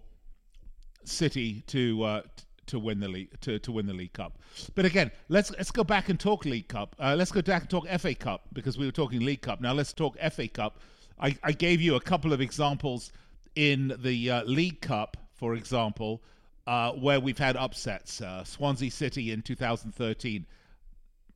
City 1.04 1.62
to 1.68 2.04
uh, 2.04 2.22
to 2.66 2.80
win 2.80 3.00
the 3.00 3.08
league 3.08 3.40
to, 3.42 3.60
to 3.60 3.72
win 3.72 3.86
the 3.86 3.94
League 3.94 4.14
Cup. 4.14 4.40
But 4.74 4.86
again, 4.86 5.12
let's 5.30 5.52
let's 5.52 5.70
go 5.70 5.84
back 5.84 6.10
and 6.10 6.20
talk 6.20 6.46
League 6.46 6.68
Cup. 6.68 6.96
Uh, 6.98 7.14
let's 7.16 7.32
go 7.32 7.44
back 7.44 7.62
and 7.62 7.70
talk 7.70 7.88
FA 8.00 8.16
Cup 8.16 8.48
because 8.52 8.80
we 8.80 8.88
were 8.88 8.92
talking 8.92 9.20
League 9.24 9.44
Cup. 9.44 9.62
Now 9.62 9.74
let's 9.74 9.94
talk 9.94 10.18
FA 10.32 10.48
Cup. 10.48 10.80
I, 11.20 11.38
I 11.44 11.52
gave 11.52 11.82
you 11.82 11.94
a 11.94 12.02
couple 12.02 12.34
of 12.34 12.42
examples 12.42 13.12
in 13.56 13.94
the 14.00 14.32
uh, 14.32 14.44
League 14.46 14.82
Cup, 14.82 15.18
for 15.36 15.54
example, 15.54 16.24
uh, 16.68 16.92
where 16.92 17.20
we've 17.20 17.38
had 17.38 17.56
upsets. 17.56 18.22
Uh, 18.22 18.44
Swansea 18.44 18.92
City 18.92 19.32
in 19.32 19.42
2013. 19.42 20.46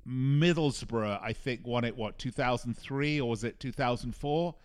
Middlesbrough, 0.07 1.19
I 1.21 1.33
think, 1.33 1.67
won 1.67 1.83
it, 1.83 1.95
what, 1.95 2.17
2003 2.17 3.21
or 3.21 3.29
was 3.29 3.43
it 3.43 3.59
2004? 3.59 4.55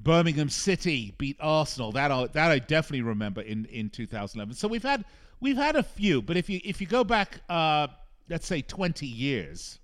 Birmingham 0.00 0.48
City 0.48 1.14
beat 1.18 1.36
Arsenal. 1.40 1.92
That 1.92 2.10
I, 2.10 2.26
that 2.28 2.50
I 2.50 2.58
definitely 2.58 3.02
remember 3.02 3.40
in, 3.40 3.66
in 3.66 3.90
2011. 3.90 4.54
So 4.54 4.68
we've 4.68 4.82
had 4.82 5.04
we've 5.40 5.56
had 5.56 5.76
a 5.76 5.82
few, 5.82 6.22
but 6.22 6.36
if 6.36 6.48
you 6.48 6.60
if 6.64 6.80
you 6.80 6.86
go 6.86 7.04
back, 7.04 7.40
uh, 7.48 7.88
let's 8.28 8.46
say 8.46 8.62
20 8.62 9.06
years, 9.06 9.80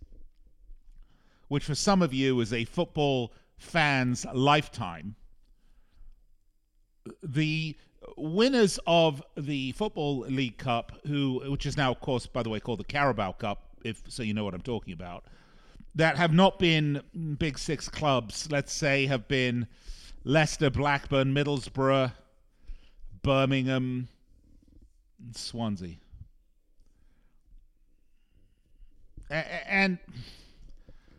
which 1.49 1.65
for 1.65 1.75
some 1.75 2.01
of 2.01 2.15
you 2.15 2.41
is 2.41 2.53
a 2.53 2.65
football 2.65 3.33
fan's 3.57 4.25
lifetime, 4.33 5.17
the 7.23 7.77
winners 8.17 8.79
of 8.87 9.23
the 9.37 9.73
Football 9.73 10.21
League 10.21 10.59
Cup, 10.59 10.93
who 11.07 11.43
which 11.51 11.67
is 11.67 11.77
now, 11.77 11.91
of 11.91 12.01
course, 12.01 12.27
by 12.27 12.43
the 12.43 12.51
way, 12.51 12.61
called 12.61 12.81
the 12.81 12.85
Carabao 12.85 13.33
Cup, 13.33 13.63
if 13.85 14.03
so 14.09 14.23
you 14.23 14.35
know 14.35 14.45
what 14.45 14.55
I'm 14.55 14.63
talking 14.63 14.93
about, 14.93 15.25
that 15.95 16.17
have 16.17 16.33
not 16.33 16.59
been 16.59 17.03
Big 17.39 17.59
Six 17.59 17.89
clubs, 17.89 18.49
let's 18.51 18.73
say, 18.73 19.07
have 19.07 19.29
been 19.29 19.67
Leicester, 20.25 20.71
Blackburn, 20.71 21.35
Middlesbrough, 21.35 22.13
Birmingham, 23.23 24.09
Swansea. 25.33 25.97
And 29.31 29.99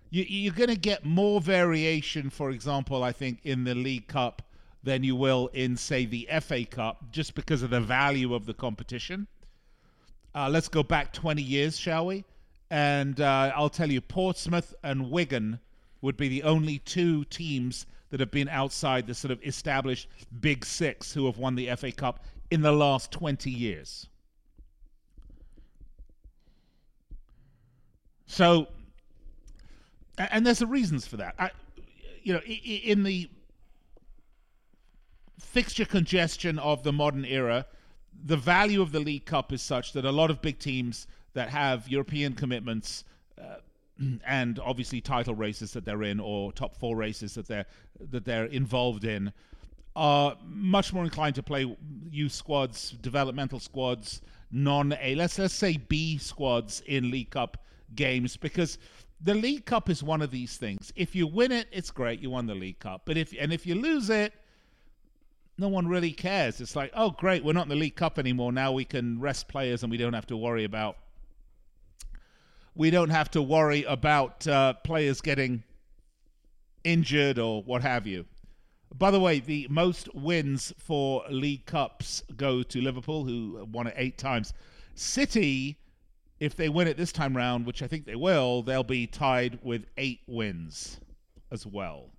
you're 0.09 0.53
going 0.53 0.69
to 0.69 0.77
get 0.77 1.03
more 1.03 1.41
variation, 1.41 2.29
for 2.29 2.51
example, 2.51 3.03
I 3.03 3.11
think, 3.11 3.39
in 3.43 3.63
the 3.65 3.75
League 3.75 4.07
Cup 4.07 4.41
than 4.85 5.03
you 5.03 5.15
will 5.15 5.47
in, 5.47 5.75
say, 5.75 6.05
the 6.05 6.29
FA 6.39 6.63
Cup, 6.63 7.11
just 7.11 7.35
because 7.35 7.63
of 7.63 7.71
the 7.71 7.81
value 7.81 8.33
of 8.33 8.45
the 8.45 8.53
competition. 8.53 9.27
Uh, 10.33 10.47
let's 10.49 10.67
go 10.67 10.83
back 10.83 11.11
20 11.11 11.41
years, 11.41 11.77
shall 11.77 12.05
we? 12.05 12.23
And 12.69 13.19
uh, 13.19 13.51
I'll 13.55 13.69
tell 13.69 13.91
you, 13.91 13.99
Portsmouth 13.99 14.73
and 14.83 15.09
Wigan 15.09 15.59
would 16.01 16.15
be 16.15 16.29
the 16.29 16.43
only 16.43 16.79
two 16.79 17.25
teams 17.25 17.87
that 18.11 18.19
have 18.19 18.31
been 18.31 18.47
outside 18.47 19.07
the 19.07 19.15
sort 19.15 19.31
of 19.31 19.43
established 19.43 20.07
Big 20.39 20.63
Six 20.63 21.13
who 21.13 21.25
have 21.25 21.37
won 21.37 21.55
the 21.55 21.75
FA 21.75 21.91
Cup 21.91 22.23
in 22.51 22.61
the 22.61 22.71
last 22.71 23.11
20 23.11 23.49
years. 23.49 24.07
So, 28.27 28.67
and 30.17 30.45
there's 30.45 30.61
a 30.61 30.67
reasons 30.67 31.07
for 31.07 31.17
that. 31.17 31.35
I, 31.39 31.51
you 32.21 32.33
know, 32.33 32.41
in 32.41 33.03
the 33.03 33.29
fixture 35.39 35.85
congestion 35.85 36.59
of 36.59 36.83
the 36.83 36.93
modern 36.93 37.25
era, 37.25 37.65
the 38.23 38.37
value 38.37 38.81
of 38.81 38.91
the 38.91 38.99
League 38.99 39.25
Cup 39.25 39.51
is 39.51 39.61
such 39.61 39.93
that 39.93 40.05
a 40.05 40.11
lot 40.11 40.29
of 40.29 40.41
big 40.41 40.59
teams 40.59 41.07
that 41.33 41.49
have 41.49 41.87
European 41.89 42.33
commitments 42.33 43.03
uh, 43.39 43.57
and 44.25 44.59
obviously 44.59 45.01
title 45.01 45.35
races 45.35 45.71
that 45.73 45.85
they're 45.85 46.03
in 46.03 46.19
or 46.19 46.51
top 46.51 46.75
four 46.75 46.95
races 46.95 47.35
that 47.35 47.47
they're 47.47 47.65
that 48.11 48.25
they're 48.25 48.45
involved 48.45 49.03
in 49.03 49.31
are 49.95 50.35
much 50.45 50.91
more 50.91 51.05
inclined 51.05 51.35
to 51.35 51.43
play 51.43 51.73
youth 52.11 52.33
squads, 52.33 52.91
developmental 53.01 53.59
squads, 53.59 54.21
non 54.51 54.93
A, 55.01 55.15
let's 55.15 55.39
let's 55.39 55.53
say 55.53 55.77
B 55.77 56.17
squads 56.17 56.81
in 56.85 57.11
League 57.11 57.29
Cup 57.29 57.63
games 57.95 58.35
because 58.35 58.77
the 59.21 59.33
League 59.33 59.65
Cup 59.65 59.89
is 59.89 60.03
one 60.03 60.21
of 60.21 60.31
these 60.31 60.57
things. 60.57 60.91
If 60.95 61.15
you 61.15 61.27
win 61.27 61.51
it, 61.51 61.67
it's 61.71 61.91
great, 61.91 62.19
you 62.19 62.29
won 62.29 62.45
the 62.45 62.55
League 62.55 62.79
Cup. 62.79 63.03
But 63.05 63.17
if 63.17 63.33
and 63.39 63.53
if 63.53 63.65
you 63.65 63.75
lose 63.75 64.09
it, 64.09 64.33
no 65.57 65.67
one 65.67 65.87
really 65.87 66.11
cares. 66.11 66.59
It's 66.59 66.75
like, 66.75 66.91
oh 66.93 67.11
great, 67.11 67.43
we're 67.43 67.53
not 67.53 67.63
in 67.63 67.69
the 67.69 67.75
League 67.75 67.95
Cup 67.95 68.19
anymore. 68.19 68.51
Now 68.51 68.71
we 68.71 68.85
can 68.85 69.19
rest 69.19 69.47
players 69.47 69.83
and 69.83 69.91
we 69.91 69.97
don't 69.97 70.13
have 70.13 70.27
to 70.27 70.37
worry 70.37 70.63
about 70.63 70.97
we 72.75 72.89
don't 72.89 73.09
have 73.09 73.31
to 73.31 73.41
worry 73.41 73.83
about 73.83 74.45
uh, 74.47 74.73
players 74.73 75.21
getting 75.21 75.63
injured 76.83 77.39
or 77.39 77.63
what 77.63 77.81
have 77.81 78.05
you. 78.05 78.25
By 78.93 79.11
the 79.11 79.19
way, 79.19 79.39
the 79.39 79.67
most 79.69 80.13
wins 80.13 80.73
for 80.77 81.23
League 81.29 81.65
Cups 81.65 82.21
go 82.35 82.63
to 82.63 82.81
Liverpool, 82.81 83.25
who 83.25 83.65
won 83.71 83.87
it 83.87 83.93
eight 83.97 84.17
times. 84.17 84.53
City, 84.93 85.77
if 86.39 86.55
they 86.55 86.69
win 86.69 86.87
it 86.87 86.97
this 86.97 87.11
time 87.11 87.35
round, 87.35 87.65
which 87.65 87.81
I 87.81 87.87
think 87.87 88.05
they 88.05 88.15
will, 88.15 88.61
they'll 88.61 88.83
be 88.83 89.07
tied 89.07 89.59
with 89.63 89.85
eight 89.97 90.21
wins 90.27 90.99
as 91.51 91.65
well. 91.65 92.11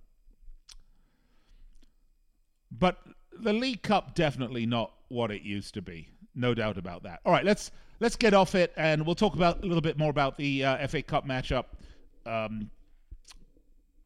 But 2.71 2.97
the 3.41 3.53
League 3.53 3.83
Cup 3.83 4.15
definitely 4.15 4.65
not 4.65 4.91
what 5.09 5.31
it 5.31 5.41
used 5.41 5.73
to 5.75 5.81
be. 5.81 6.09
No 6.35 6.53
doubt 6.53 6.77
about 6.77 7.03
that. 7.03 7.19
All 7.25 7.31
right, 7.31 7.45
let's 7.45 7.71
let's 7.99 8.15
get 8.15 8.33
off 8.33 8.55
it, 8.55 8.73
and 8.77 9.05
we'll 9.05 9.15
talk 9.15 9.35
about 9.35 9.63
a 9.63 9.65
little 9.65 9.81
bit 9.81 9.97
more 9.97 10.09
about 10.09 10.37
the 10.37 10.63
uh, 10.63 10.87
FA 10.87 11.01
Cup 11.01 11.27
matchup 11.27 11.65
um, 12.25 12.69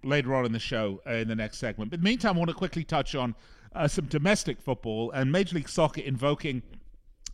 later 0.04 0.34
on 0.34 0.46
in 0.46 0.52
the 0.52 0.60
show 0.60 1.02
uh, 1.08 1.13
in 1.13 1.28
the 1.28 1.36
next 1.36 1.58
segment. 1.58 1.91
But 1.91 2.00
in 2.00 2.04
the 2.04 2.10
meantime, 2.10 2.36
I 2.36 2.39
want 2.39 2.50
to 2.50 2.56
quickly 2.56 2.84
touch 2.84 3.15
on 3.15 3.36
uh, 3.76 3.88
some 3.88 4.06
domestic 4.06 4.62
football 4.62 5.12
and 5.12 5.32
Major 5.32 5.56
League 5.56 5.70
Soccer 5.70 6.02
invoking 6.02 6.62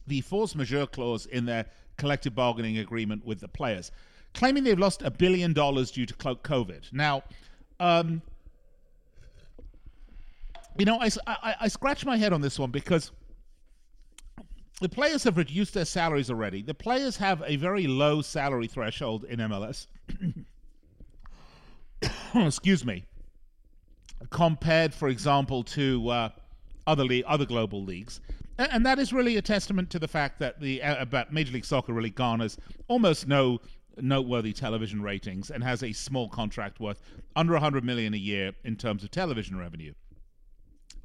the 0.07 0.21
force 0.21 0.55
majeure 0.55 0.88
clause 0.88 1.25
in 1.25 1.45
their 1.45 1.65
collective 1.97 2.33
bargaining 2.33 2.77
agreement 2.77 3.25
with 3.25 3.39
the 3.39 3.47
players, 3.47 3.91
claiming 4.33 4.63
they've 4.63 4.79
lost 4.79 5.01
a 5.01 5.12
billion 5.12 5.53
dollars 5.53 5.91
due 5.91 6.05
to 6.05 6.13
COVID. 6.13 6.93
Now, 6.93 7.23
um, 7.79 8.21
you 10.77 10.85
know, 10.85 10.99
I, 10.99 11.09
I, 11.25 11.55
I 11.61 11.67
scratch 11.67 12.05
my 12.05 12.17
head 12.17 12.33
on 12.33 12.41
this 12.41 12.59
one 12.59 12.71
because 12.71 13.11
the 14.79 14.89
players 14.89 15.23
have 15.23 15.37
reduced 15.37 15.73
their 15.73 15.85
salaries 15.85 16.29
already. 16.29 16.61
The 16.61 16.73
players 16.73 17.17
have 17.17 17.43
a 17.45 17.55
very 17.55 17.87
low 17.87 18.21
salary 18.21 18.67
threshold 18.67 19.23
in 19.25 19.39
MLS. 19.39 19.87
excuse 22.35 22.85
me, 22.85 23.05
compared, 24.29 24.93
for 24.93 25.07
example, 25.09 25.63
to 25.63 26.09
uh, 26.09 26.29
other 26.85 27.05
le- 27.05 27.23
other 27.25 27.45
global 27.45 27.83
leagues, 27.83 28.21
and, 28.57 28.71
and, 28.71 28.85
that 28.85 28.99
is 28.99 29.11
really 29.11 29.37
a 29.37 29.41
testament 29.41 29.89
to 29.91 29.99
the 29.99 30.07
fact 30.07 30.39
that 30.39 30.59
the 30.59 30.81
uh, 30.81 31.01
about 31.01 31.33
Major 31.33 31.53
League 31.53 31.65
Soccer 31.65 31.93
really 31.93 32.09
garners 32.09 32.57
almost 32.87 33.27
no 33.27 33.59
noteworthy 33.99 34.53
television 34.53 35.01
ratings 35.01 35.49
and 35.49 35.63
has 35.63 35.81
a 35.81 35.91
small 35.91 36.29
contract 36.29 36.79
worth 36.79 37.01
under 37.35 37.53
100 37.53 37.83
million 37.83 38.13
a 38.13 38.17
year 38.17 38.51
in 38.63 38.75
terms 38.75 39.03
of 39.03 39.09
television 39.09 39.57
revenue. 39.57 39.91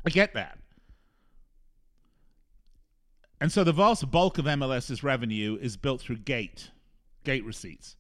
I 0.04 0.10
get 0.10 0.34
that. 0.34 0.58
And 3.40 3.50
so 3.50 3.64
the 3.64 3.72
vast 3.72 4.10
bulk 4.10 4.38
of 4.38 4.44
MLS's 4.44 5.02
revenue 5.02 5.58
is 5.60 5.76
built 5.76 6.00
through 6.00 6.18
gate, 6.18 6.70
gate 7.24 7.44
receipts. 7.44 7.96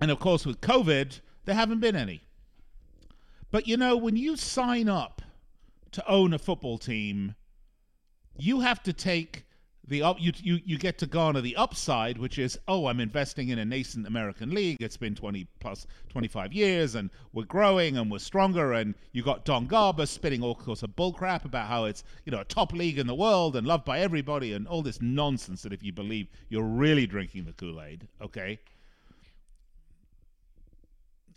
And 0.00 0.10
of 0.10 0.18
course, 0.18 0.46
with 0.46 0.60
COVID, 0.60 1.20
there 1.44 1.54
haven't 1.54 1.80
been 1.80 1.94
any. 1.94 2.22
But 3.50 3.68
you 3.68 3.76
know, 3.76 3.96
when 3.96 4.16
you 4.16 4.36
sign 4.36 4.88
up 4.88 5.22
to 5.92 6.08
own 6.08 6.32
a 6.32 6.38
football 6.38 6.78
team, 6.78 7.34
you 8.36 8.60
have 8.60 8.82
to 8.84 8.92
take 8.92 9.44
the 9.90 10.02
up 10.02 10.16
you, 10.20 10.32
you 10.40 10.60
you 10.64 10.78
get 10.78 10.96
to 10.98 11.06
garner 11.06 11.40
the 11.40 11.56
upside 11.56 12.16
which 12.16 12.38
is 12.38 12.56
oh 12.68 12.86
i'm 12.86 13.00
investing 13.00 13.48
in 13.48 13.58
a 13.58 13.64
nascent 13.64 14.06
american 14.06 14.50
league. 14.50 14.76
It's 14.80 14.96
been 14.96 15.16
20 15.16 15.46
plus 15.58 15.86
25 16.08 16.52
years 16.52 16.94
and 16.94 17.10
we're 17.32 17.44
growing 17.44 17.98
and 17.98 18.10
we're 18.10 18.20
stronger 18.20 18.72
and 18.72 18.94
you 19.12 19.22
got 19.22 19.44
don 19.44 19.66
garber 19.66 20.06
spitting 20.06 20.42
all 20.42 20.58
sorts 20.64 20.84
of 20.84 20.90
bullcrap 20.90 21.44
about 21.44 21.66
how 21.66 21.84
it's 21.84 22.04
you 22.24 22.30
know 22.30 22.40
a 22.40 22.44
top 22.44 22.72
league 22.72 22.98
in 22.98 23.08
the 23.08 23.14
world 23.14 23.56
and 23.56 23.66
loved 23.66 23.84
by 23.84 23.98
everybody 23.98 24.52
and 24.52 24.66
all 24.68 24.80
this 24.80 25.02
nonsense 25.02 25.62
that 25.62 25.72
if 25.72 25.82
you 25.82 25.92
believe 25.92 26.28
you're 26.48 26.62
really 26.62 27.06
drinking 27.06 27.44
the 27.44 27.52
kool-aid 27.52 28.06
okay? 28.22 28.58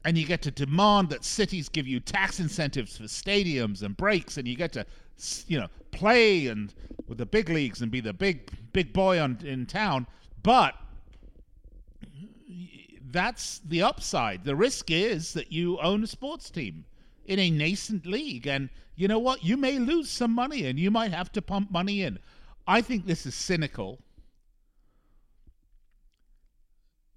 And 0.05 0.17
you 0.17 0.25
get 0.25 0.41
to 0.41 0.51
demand 0.51 1.09
that 1.09 1.23
cities 1.23 1.69
give 1.69 1.87
you 1.87 2.01
tax 2.01 2.39
incentives 2.41 2.97
for 2.97 3.03
stadiums 3.03 3.83
and 3.83 3.95
breaks 3.95 4.37
and 4.37 4.47
you 4.47 4.55
get 4.55 4.73
to 4.73 4.85
you 5.47 5.59
know 5.59 5.67
play 5.91 6.47
and 6.47 6.73
with 7.07 7.17
the 7.17 7.25
big 7.25 7.49
leagues 7.49 7.81
and 7.81 7.91
be 7.91 7.99
the 7.99 8.13
big 8.13 8.51
big 8.73 8.93
boy 8.93 9.19
on, 9.19 9.39
in 9.43 9.65
town. 9.65 10.07
But 10.41 10.75
that's 13.13 13.59
the 13.59 13.81
upside. 13.83 14.43
The 14.43 14.55
risk 14.55 14.89
is 14.91 15.33
that 15.33 15.51
you 15.51 15.79
own 15.79 16.03
a 16.03 16.07
sports 16.07 16.49
team 16.49 16.85
in 17.25 17.39
a 17.39 17.49
nascent 17.49 18.05
league. 18.05 18.47
And 18.47 18.69
you 18.95 19.07
know 19.07 19.19
what? 19.19 19.43
You 19.43 19.55
may 19.55 19.79
lose 19.79 20.09
some 20.09 20.33
money 20.33 20.65
and 20.65 20.79
you 20.79 20.91
might 20.91 21.13
have 21.13 21.31
to 21.33 21.41
pump 21.41 21.71
money 21.71 22.01
in. 22.01 22.19
I 22.67 22.81
think 22.81 23.05
this 23.05 23.25
is 23.25 23.35
cynical. 23.35 23.99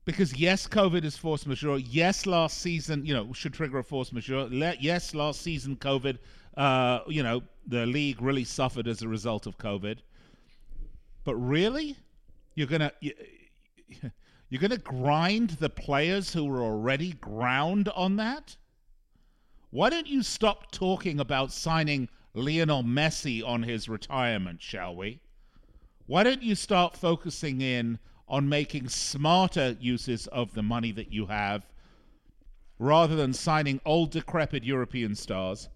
Because 0.04 0.36
yes, 0.36 0.68
COVID 0.68 1.02
is 1.02 1.16
force 1.16 1.46
majeure. 1.46 1.78
Yes, 1.78 2.26
last 2.26 2.58
season, 2.58 3.04
you 3.04 3.12
know, 3.12 3.32
should 3.32 3.54
trigger 3.54 3.78
a 3.78 3.84
force 3.84 4.12
majeure. 4.12 4.48
Yes, 4.78 5.14
last 5.14 5.42
season, 5.42 5.76
COVID, 5.76 6.18
uh, 6.56 7.00
you 7.08 7.24
know, 7.24 7.42
the 7.66 7.86
league 7.86 8.22
really 8.22 8.44
suffered 8.44 8.86
as 8.86 9.02
a 9.02 9.08
result 9.08 9.46
of 9.46 9.58
COVID. 9.58 9.98
But 11.24 11.34
really, 11.36 11.96
you're 12.54 12.66
gonna 12.66 12.92
you, 13.00 13.12
you're 14.48 14.60
gonna 14.60 14.78
grind 14.78 15.50
the 15.50 15.70
players 15.70 16.32
who 16.32 16.44
were 16.44 16.62
already 16.62 17.12
ground 17.12 17.88
on 17.90 18.16
that. 18.16 18.56
Why 19.70 19.90
don't 19.90 20.06
you 20.06 20.22
stop 20.22 20.70
talking 20.70 21.18
about 21.18 21.52
signing 21.52 22.08
Lionel 22.34 22.84
Messi 22.84 23.46
on 23.46 23.62
his 23.62 23.88
retirement, 23.88 24.62
shall 24.62 24.94
we? 24.94 25.20
Why 26.06 26.22
don't 26.22 26.42
you 26.42 26.54
start 26.54 26.96
focusing 26.96 27.60
in 27.60 27.98
on 28.28 28.48
making 28.48 28.88
smarter 28.88 29.76
uses 29.80 30.26
of 30.28 30.54
the 30.54 30.62
money 30.62 30.92
that 30.92 31.12
you 31.12 31.26
have 31.26 31.66
rather 32.78 33.16
than 33.16 33.32
signing 33.32 33.80
old, 33.84 34.10
decrepit 34.10 34.64
European 34.64 35.14
stars. 35.14 35.68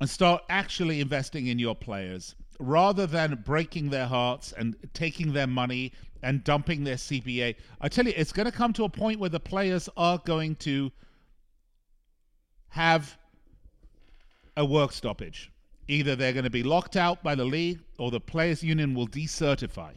And 0.00 0.08
start 0.08 0.42
actually 0.48 1.00
investing 1.00 1.48
in 1.48 1.58
your 1.58 1.74
players 1.74 2.36
rather 2.60 3.06
than 3.06 3.42
breaking 3.44 3.90
their 3.90 4.06
hearts 4.06 4.52
and 4.52 4.76
taking 4.94 5.32
their 5.32 5.46
money 5.46 5.92
and 6.22 6.42
dumping 6.44 6.84
their 6.84 6.96
CBA. 6.96 7.56
I 7.80 7.88
tell 7.88 8.06
you, 8.06 8.12
it's 8.16 8.32
going 8.32 8.46
to 8.46 8.52
come 8.52 8.72
to 8.74 8.84
a 8.84 8.88
point 8.88 9.20
where 9.20 9.30
the 9.30 9.40
players 9.40 9.88
are 9.96 10.18
going 10.24 10.56
to 10.56 10.90
have 12.68 13.16
a 14.56 14.64
work 14.64 14.92
stoppage. 14.92 15.50
Either 15.86 16.14
they're 16.16 16.32
going 16.32 16.44
to 16.44 16.50
be 16.50 16.62
locked 16.62 16.96
out 16.96 17.22
by 17.22 17.34
the 17.34 17.44
league 17.44 17.80
or 17.98 18.10
the 18.10 18.20
players' 18.20 18.62
union 18.62 18.94
will 18.94 19.08
decertify, 19.08 19.92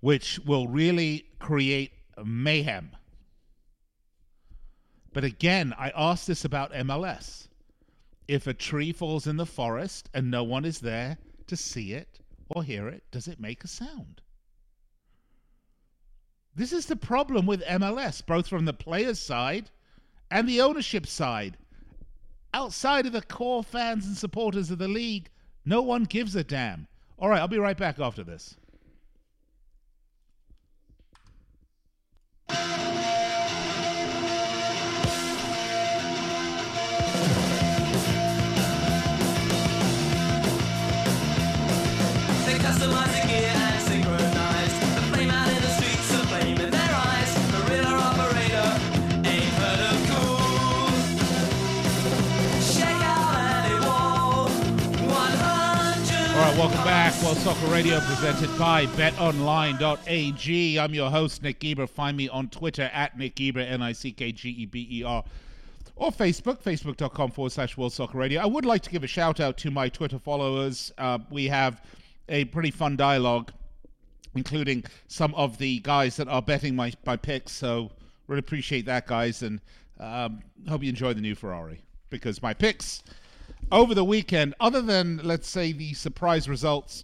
which 0.00 0.38
will 0.40 0.68
really 0.68 1.26
create 1.38 1.92
mayhem. 2.22 2.90
But 5.12 5.24
again, 5.24 5.74
I 5.78 5.92
asked 5.96 6.26
this 6.26 6.44
about 6.44 6.72
MLS. 6.72 7.48
If 8.28 8.46
a 8.46 8.54
tree 8.54 8.92
falls 8.92 9.26
in 9.26 9.36
the 9.36 9.46
forest 9.46 10.08
and 10.14 10.30
no 10.30 10.44
one 10.44 10.64
is 10.64 10.80
there 10.80 11.18
to 11.46 11.56
see 11.56 11.92
it 11.92 12.20
or 12.48 12.62
hear 12.62 12.88
it, 12.88 13.04
does 13.10 13.28
it 13.28 13.40
make 13.40 13.64
a 13.64 13.68
sound? 13.68 14.20
This 16.54 16.72
is 16.72 16.86
the 16.86 16.96
problem 16.96 17.46
with 17.46 17.64
MLS, 17.64 18.24
both 18.24 18.46
from 18.46 18.64
the 18.64 18.72
players' 18.72 19.18
side 19.18 19.70
and 20.30 20.48
the 20.48 20.60
ownership 20.60 21.06
side 21.06 21.56
outside 22.54 23.06
of 23.06 23.12
the 23.12 23.22
core 23.22 23.64
fans 23.64 24.06
and 24.06 24.16
supporters 24.16 24.70
of 24.70 24.78
the 24.78 24.88
league, 24.88 25.30
no 25.64 25.82
one 25.82 26.04
gives 26.04 26.36
a 26.36 26.44
damn. 26.44 26.86
All 27.18 27.28
right, 27.28 27.40
I'll 27.40 27.48
be 27.48 27.58
right 27.58 27.76
back 27.76 27.98
after 27.98 28.24
this. 28.24 28.56
Welcome 56.62 56.84
back. 56.84 57.22
World 57.24 57.38
Soccer 57.38 57.66
Radio 57.66 57.98
presented 57.98 58.56
by 58.56 58.86
betonline.ag. 58.86 60.78
I'm 60.78 60.94
your 60.94 61.10
host, 61.10 61.42
Nick 61.42 61.58
Geber. 61.58 61.88
Find 61.88 62.16
me 62.16 62.28
on 62.28 62.50
Twitter 62.50 62.88
at 62.92 63.18
Nick 63.18 63.34
Geber, 63.34 63.58
N 63.58 63.82
I 63.82 63.90
C 63.90 64.12
K 64.12 64.30
G 64.30 64.50
E 64.50 64.66
B 64.66 64.86
E 64.88 65.02
R. 65.02 65.24
or 65.96 66.12
Facebook, 66.12 66.62
facebook.com 66.62 67.32
forward 67.32 67.50
slash 67.50 67.76
World 67.76 67.92
Soccer 67.92 68.16
Radio. 68.16 68.40
I 68.40 68.46
would 68.46 68.64
like 68.64 68.80
to 68.82 68.90
give 68.90 69.02
a 69.02 69.08
shout 69.08 69.40
out 69.40 69.56
to 69.56 69.72
my 69.72 69.88
Twitter 69.88 70.20
followers. 70.20 70.92
Uh, 70.98 71.18
we 71.30 71.48
have 71.48 71.82
a 72.28 72.44
pretty 72.44 72.70
fun 72.70 72.94
dialogue, 72.94 73.52
including 74.36 74.84
some 75.08 75.34
of 75.34 75.58
the 75.58 75.80
guys 75.80 76.14
that 76.14 76.28
are 76.28 76.42
betting 76.42 76.76
my, 76.76 76.92
my 77.04 77.16
picks. 77.16 77.50
So, 77.50 77.90
really 78.28 78.38
appreciate 78.38 78.86
that, 78.86 79.08
guys, 79.08 79.42
and 79.42 79.60
um, 79.98 80.38
hope 80.68 80.84
you 80.84 80.90
enjoy 80.90 81.12
the 81.12 81.22
new 81.22 81.34
Ferrari 81.34 81.82
because 82.08 82.40
my 82.40 82.54
picks 82.54 83.02
over 83.72 83.94
the 83.94 84.04
weekend, 84.04 84.54
other 84.60 84.82
than, 84.82 85.20
let's 85.24 85.48
say, 85.48 85.72
the 85.72 85.94
surprise 85.94 86.48
results 86.48 87.02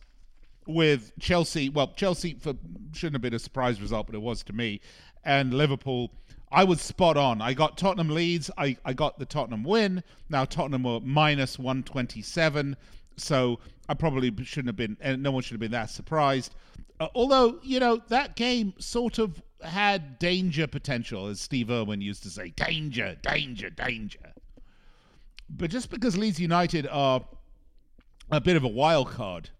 with 0.66 1.12
Chelsea, 1.18 1.68
well, 1.70 1.88
Chelsea 1.96 2.34
for, 2.34 2.54
shouldn't 2.92 3.14
have 3.14 3.22
been 3.22 3.34
a 3.34 3.38
surprise 3.38 3.80
result, 3.80 4.06
but 4.06 4.14
it 4.14 4.20
was 4.20 4.44
to 4.44 4.52
me, 4.52 4.80
and 5.24 5.52
Liverpool 5.54 6.12
I 6.50 6.64
was 6.64 6.80
spot 6.80 7.16
on. 7.16 7.42
I 7.42 7.52
got 7.52 7.76
Tottenham 7.76 8.08
Leeds. 8.08 8.50
I, 8.56 8.76
I 8.84 8.94
got 8.94 9.18
the 9.18 9.26
Tottenham 9.26 9.64
win. 9.64 10.02
Now 10.30 10.44
Tottenham 10.44 10.82
were 10.82 11.00
minus 11.00 11.58
127. 11.58 12.76
So 13.16 13.58
I 13.88 13.94
probably 13.94 14.32
shouldn't 14.44 14.68
have 14.68 14.76
been, 14.76 14.96
and 15.00 15.22
no 15.22 15.30
one 15.30 15.42
should 15.42 15.52
have 15.52 15.60
been 15.60 15.72
that 15.72 15.90
surprised. 15.90 16.54
Uh, 17.00 17.08
although, 17.14 17.58
you 17.62 17.80
know, 17.80 18.00
that 18.08 18.36
game 18.36 18.72
sort 18.78 19.18
of 19.18 19.42
had 19.62 20.18
danger 20.18 20.66
potential, 20.66 21.26
as 21.26 21.40
Steve 21.40 21.70
Irwin 21.70 22.00
used 22.00 22.22
to 22.22 22.30
say 22.30 22.50
danger, 22.50 23.16
danger, 23.22 23.70
danger. 23.70 24.32
But 25.48 25.70
just 25.70 25.90
because 25.90 26.16
Leeds 26.16 26.38
United 26.40 26.86
are 26.86 27.24
a 28.30 28.40
bit 28.40 28.56
of 28.56 28.64
a 28.64 28.68
wild 28.68 29.10
card, 29.10 29.50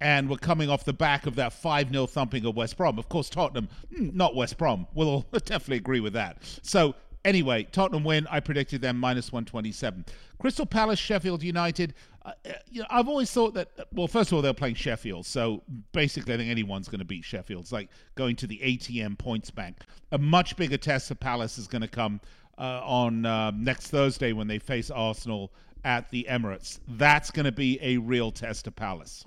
and 0.00 0.28
we're 0.28 0.36
coming 0.36 0.70
off 0.70 0.84
the 0.84 0.92
back 0.92 1.26
of 1.26 1.36
that 1.36 1.52
5 1.52 1.90
0 1.90 2.06
thumping 2.06 2.44
of 2.46 2.56
West 2.56 2.76
Brom. 2.76 2.98
Of 2.98 3.08
course, 3.08 3.28
Tottenham, 3.28 3.68
hmm, 3.94 4.10
not 4.12 4.34
West 4.34 4.58
Brom. 4.58 4.86
We'll 4.94 5.26
definitely 5.32 5.78
agree 5.78 6.00
with 6.00 6.12
that. 6.12 6.42
So, 6.62 6.94
anyway, 7.24 7.64
Tottenham 7.64 8.04
win. 8.04 8.26
I 8.30 8.40
predicted 8.40 8.80
them 8.80 8.98
minus 8.98 9.32
127. 9.32 10.04
Crystal 10.38 10.66
Palace, 10.66 10.98
Sheffield 10.98 11.42
United. 11.42 11.94
Uh, 12.24 12.32
uh, 12.46 12.52
you 12.70 12.80
know, 12.80 12.86
I've 12.90 13.08
always 13.08 13.30
thought 13.30 13.54
that, 13.54 13.70
well, 13.92 14.06
first 14.06 14.30
of 14.30 14.36
all, 14.36 14.42
they're 14.42 14.54
playing 14.54 14.76
Sheffield. 14.76 15.26
So, 15.26 15.62
basically, 15.92 16.34
I 16.34 16.36
think 16.36 16.50
anyone's 16.50 16.88
going 16.88 17.00
to 17.00 17.04
beat 17.04 17.24
Sheffield. 17.24 17.62
It's 17.62 17.72
like 17.72 17.88
going 18.14 18.36
to 18.36 18.46
the 18.46 18.58
ATM 18.58 19.18
points 19.18 19.50
bank. 19.50 19.78
A 20.12 20.18
much 20.18 20.56
bigger 20.56 20.76
test 20.76 21.08
for 21.08 21.16
Palace 21.16 21.58
is 21.58 21.66
going 21.66 21.82
to 21.82 21.88
come 21.88 22.20
uh, 22.58 22.80
on 22.84 23.24
uh, 23.24 23.52
next 23.52 23.88
Thursday 23.88 24.32
when 24.32 24.48
they 24.48 24.58
face 24.58 24.90
Arsenal 24.90 25.52
at 25.84 26.10
the 26.10 26.26
Emirates. 26.28 26.80
That's 26.88 27.30
going 27.30 27.44
to 27.46 27.52
be 27.52 27.78
a 27.80 27.98
real 27.98 28.30
test 28.30 28.66
of 28.66 28.74
Palace. 28.74 29.24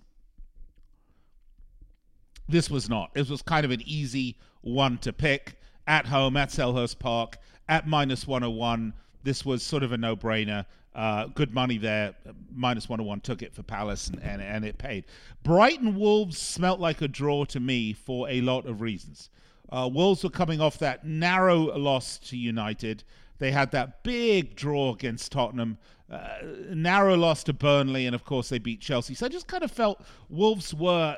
This 2.50 2.70
was 2.70 2.90
not. 2.90 3.14
This 3.14 3.30
was 3.30 3.42
kind 3.42 3.66
of 3.66 3.72
an 3.72 3.82
easy 3.86 4.38
one 4.62 4.98
to 5.00 5.14
pick 5.14 5.56
at 5.88 6.06
home 6.06 6.36
at 6.38 6.50
Selhurst 6.50 7.00
Park 7.00 7.38
at 7.70 7.88
minus 7.88 8.28
101. 8.28 8.94
This 9.24 9.46
was 9.46 9.64
sort 9.64 9.84
of 9.84 9.92
a 9.92 9.98
no 9.98 10.16
brainer. 10.16 10.66
Uh, 10.94 11.28
good 11.28 11.54
money 11.54 11.78
there. 11.78 12.14
Minus 12.54 12.90
101 12.90 13.22
took 13.22 13.42
it 13.42 13.54
for 13.54 13.64
Palace 13.64 14.08
and, 14.08 14.22
and, 14.22 14.42
and 14.42 14.66
it 14.66 14.78
paid. 14.78 15.06
Brighton 15.44 15.96
Wolves 15.96 16.38
smelt 16.38 16.82
like 16.82 17.02
a 17.02 17.08
draw 17.08 17.46
to 17.46 17.60
me 17.62 17.94
for 17.94 18.30
a 18.30 18.42
lot 18.42 18.66
of 18.66 18.82
reasons. 18.82 19.30
Uh, 19.70 19.90
Wolves 19.92 20.24
were 20.24 20.30
coming 20.30 20.60
off 20.60 20.78
that 20.80 21.06
narrow 21.06 21.78
loss 21.78 22.18
to 22.18 22.36
United. 22.36 23.06
They 23.42 23.52
had 23.52 23.72
that 23.72 24.04
big 24.04 24.56
draw 24.56 24.94
against 24.94 25.32
Tottenham, 25.32 25.80
uh, 26.12 26.38
narrow 26.70 27.18
loss 27.18 27.44
to 27.46 27.54
Burnley, 27.54 28.06
and 28.06 28.14
of 28.14 28.24
course 28.24 28.50
they 28.50 28.60
beat 28.60 28.82
Chelsea. 28.82 29.16
So 29.16 29.26
I 29.26 29.30
just 29.30 29.48
kind 29.48 29.64
of 29.64 29.72
felt 29.72 30.00
Wolves 30.30 30.76
were 30.76 31.18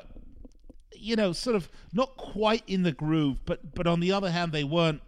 you 0.96 1.16
know, 1.16 1.32
sort 1.32 1.54
of 1.54 1.68
not 1.92 2.16
quite 2.16 2.62
in 2.66 2.82
the 2.82 2.92
groove, 2.92 3.44
but 3.44 3.74
but 3.74 3.86
on 3.86 4.00
the 4.00 4.10
other 4.10 4.30
hand, 4.30 4.52
they 4.52 4.64
weren't, 4.64 5.02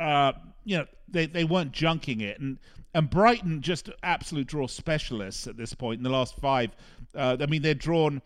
uh, 0.00 0.32
you 0.64 0.78
know, 0.78 0.86
they, 1.08 1.26
they 1.26 1.44
weren't 1.44 1.72
junking 1.72 2.22
it, 2.22 2.40
and 2.40 2.58
and 2.94 3.10
Brighton 3.10 3.60
just 3.60 3.90
absolute 4.02 4.46
draw 4.46 4.66
specialists 4.66 5.46
at 5.46 5.58
this 5.58 5.74
point 5.74 5.98
in 5.98 6.04
the 6.04 6.10
last 6.10 6.36
five. 6.36 6.70
Uh, 7.14 7.36
I 7.38 7.44
mean, 7.46 7.60
they're 7.60 7.74
drawn 7.74 8.22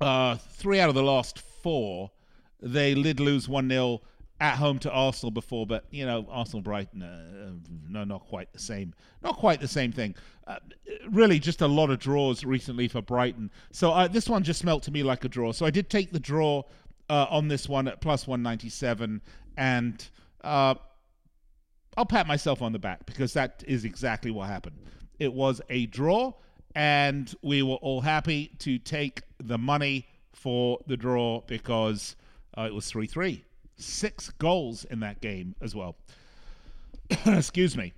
uh, 0.00 0.34
three 0.36 0.80
out 0.80 0.88
of 0.88 0.96
the 0.96 1.02
last 1.04 1.38
four. 1.38 2.10
They 2.60 2.94
did 2.94 3.20
lose 3.20 3.48
one 3.48 3.68
0 3.68 4.00
at 4.44 4.56
home 4.56 4.78
to 4.78 4.90
Arsenal 4.90 5.30
before, 5.30 5.66
but 5.66 5.86
you 5.90 6.04
know 6.04 6.26
Arsenal 6.30 6.60
Brighton, 6.60 7.02
uh, 7.02 7.52
no, 7.88 8.04
not 8.04 8.26
quite 8.26 8.52
the 8.52 8.58
same, 8.58 8.92
not 9.22 9.38
quite 9.38 9.58
the 9.58 9.66
same 9.66 9.90
thing. 9.90 10.14
Uh, 10.46 10.58
really, 11.10 11.38
just 11.38 11.62
a 11.62 11.66
lot 11.66 11.88
of 11.88 11.98
draws 11.98 12.44
recently 12.44 12.86
for 12.86 13.00
Brighton. 13.00 13.50
So 13.72 13.92
uh, 13.92 14.06
this 14.06 14.28
one 14.28 14.42
just 14.42 14.60
smelt 14.60 14.82
to 14.82 14.90
me 14.90 15.02
like 15.02 15.24
a 15.24 15.30
draw. 15.30 15.52
So 15.52 15.64
I 15.64 15.70
did 15.70 15.88
take 15.88 16.12
the 16.12 16.20
draw 16.20 16.62
uh, 17.08 17.26
on 17.30 17.48
this 17.48 17.70
one 17.70 17.88
at 17.88 18.02
plus 18.02 18.26
one 18.26 18.42
ninety 18.42 18.68
seven, 18.68 19.22
and 19.56 20.06
uh, 20.42 20.74
I'll 21.96 22.04
pat 22.04 22.26
myself 22.26 22.60
on 22.60 22.72
the 22.72 22.78
back 22.78 23.06
because 23.06 23.32
that 23.32 23.64
is 23.66 23.86
exactly 23.86 24.30
what 24.30 24.48
happened. 24.48 24.76
It 25.18 25.32
was 25.32 25.62
a 25.70 25.86
draw, 25.86 26.34
and 26.74 27.34
we 27.40 27.62
were 27.62 27.76
all 27.76 28.02
happy 28.02 28.50
to 28.58 28.78
take 28.78 29.22
the 29.42 29.56
money 29.56 30.06
for 30.34 30.80
the 30.86 30.98
draw 30.98 31.40
because 31.46 32.14
uh, 32.58 32.64
it 32.64 32.74
was 32.74 32.86
three 32.90 33.06
three 33.06 33.42
six 33.76 34.30
goals 34.38 34.84
in 34.84 35.00
that 35.00 35.20
game 35.20 35.54
as 35.60 35.74
well. 35.74 35.96
Excuse 37.26 37.76
me. 37.76 37.92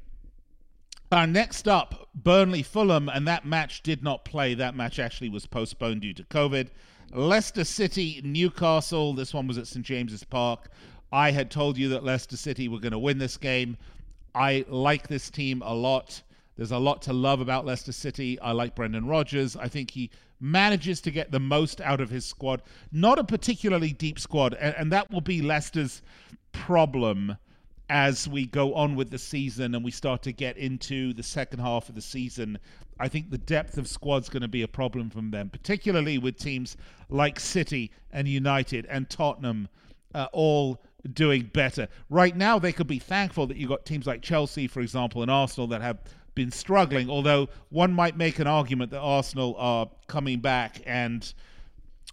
Uh, 1.12 1.24
next 1.24 1.68
up, 1.68 2.08
Burnley 2.14 2.62
Fulham, 2.62 3.08
and 3.08 3.28
that 3.28 3.46
match 3.46 3.82
did 3.82 4.02
not 4.02 4.24
play. 4.24 4.54
That 4.54 4.74
match 4.74 4.98
actually 4.98 5.28
was 5.28 5.46
postponed 5.46 6.00
due 6.00 6.12
to 6.14 6.24
COVID. 6.24 6.68
Leicester 7.12 7.64
City, 7.64 8.20
Newcastle. 8.24 9.14
This 9.14 9.32
one 9.32 9.46
was 9.46 9.58
at 9.58 9.68
St 9.68 9.86
James's 9.86 10.24
Park. 10.24 10.68
I 11.12 11.30
had 11.30 11.50
told 11.50 11.78
you 11.78 11.88
that 11.90 12.02
Leicester 12.02 12.36
City 12.36 12.66
were 12.68 12.80
going 12.80 12.92
to 12.92 12.98
win 12.98 13.18
this 13.18 13.36
game. 13.36 13.76
I 14.34 14.64
like 14.68 15.06
this 15.06 15.30
team 15.30 15.62
a 15.64 15.74
lot. 15.74 16.22
There's 16.56 16.72
a 16.72 16.78
lot 16.78 17.02
to 17.02 17.12
love 17.12 17.40
about 17.40 17.64
Leicester 17.64 17.92
City. 17.92 18.38
I 18.40 18.52
like 18.52 18.74
Brendan 18.74 19.06
Rodgers. 19.06 19.56
I 19.56 19.68
think 19.68 19.92
he 19.92 20.10
manages 20.40 21.00
to 21.02 21.10
get 21.10 21.30
the 21.30 21.40
most 21.40 21.80
out 21.80 22.00
of 22.00 22.10
his 22.10 22.24
squad. 22.24 22.62
Not 22.92 23.18
a 23.18 23.24
particularly 23.24 23.92
deep 23.92 24.18
squad, 24.18 24.54
and, 24.54 24.74
and 24.76 24.92
that 24.92 25.10
will 25.10 25.20
be 25.20 25.42
Leicester's 25.42 26.02
problem 26.52 27.36
as 27.88 28.26
we 28.26 28.46
go 28.46 28.74
on 28.74 28.96
with 28.96 29.10
the 29.10 29.18
season 29.18 29.74
and 29.74 29.84
we 29.84 29.90
start 29.90 30.22
to 30.22 30.32
get 30.32 30.56
into 30.56 31.12
the 31.12 31.22
second 31.22 31.60
half 31.60 31.88
of 31.88 31.94
the 31.94 32.02
season. 32.02 32.58
I 32.98 33.08
think 33.08 33.30
the 33.30 33.38
depth 33.38 33.78
of 33.78 33.86
squad's 33.86 34.28
going 34.28 34.42
to 34.42 34.48
be 34.48 34.62
a 34.62 34.68
problem 34.68 35.10
from 35.10 35.30
them, 35.30 35.50
particularly 35.50 36.18
with 36.18 36.36
teams 36.36 36.76
like 37.08 37.38
City 37.38 37.92
and 38.10 38.26
United 38.26 38.86
and 38.86 39.08
Tottenham 39.08 39.68
uh, 40.14 40.26
all 40.32 40.82
doing 41.12 41.50
better. 41.52 41.88
Right 42.10 42.36
now, 42.36 42.58
they 42.58 42.72
could 42.72 42.86
be 42.86 42.98
thankful 42.98 43.46
that 43.46 43.56
you've 43.56 43.68
got 43.68 43.86
teams 43.86 44.06
like 44.06 44.22
Chelsea, 44.22 44.66
for 44.66 44.80
example, 44.80 45.22
and 45.22 45.30
Arsenal 45.30 45.68
that 45.68 45.82
have 45.82 45.98
been 46.36 46.52
struggling. 46.52 47.10
Although 47.10 47.48
one 47.70 47.92
might 47.92 48.16
make 48.16 48.38
an 48.38 48.46
argument 48.46 48.92
that 48.92 49.00
Arsenal 49.00 49.56
are 49.58 49.90
coming 50.06 50.38
back 50.38 50.80
and 50.86 51.34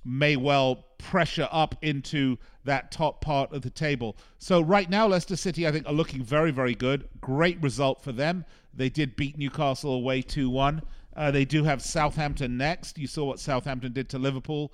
may 0.04 0.36
well 0.36 0.86
pressure 0.98 1.48
up 1.52 1.76
into 1.84 2.38
that 2.64 2.92
top 2.92 3.22
part 3.22 3.54
of 3.54 3.62
the 3.62 3.70
table. 3.70 4.18
So 4.40 4.62
right 4.62 4.90
now, 4.90 5.08
Leicester 5.08 5.36
City, 5.36 5.68
I 5.68 5.72
think, 5.72 5.86
are 5.86 5.94
looking 5.94 6.24
very, 6.24 6.50
very 6.50 6.74
good. 6.74 7.08
Great 7.22 7.62
result 7.62 8.02
for 8.02 8.12
them. 8.12 8.46
They 8.74 8.90
did 8.90 9.16
beat 9.16 9.38
Newcastle 9.38 9.94
away 9.94 10.22
2 10.24 10.50
1. 10.50 10.82
Uh, 11.16 11.30
they 11.30 11.46
do 11.46 11.64
have 11.64 11.82
Southampton 11.82 12.58
next. 12.58 12.98
You 12.98 13.06
saw 13.06 13.26
what 13.26 13.40
Southampton 13.40 13.94
did 13.94 14.10
to 14.10 14.18
Liverpool 14.18 14.74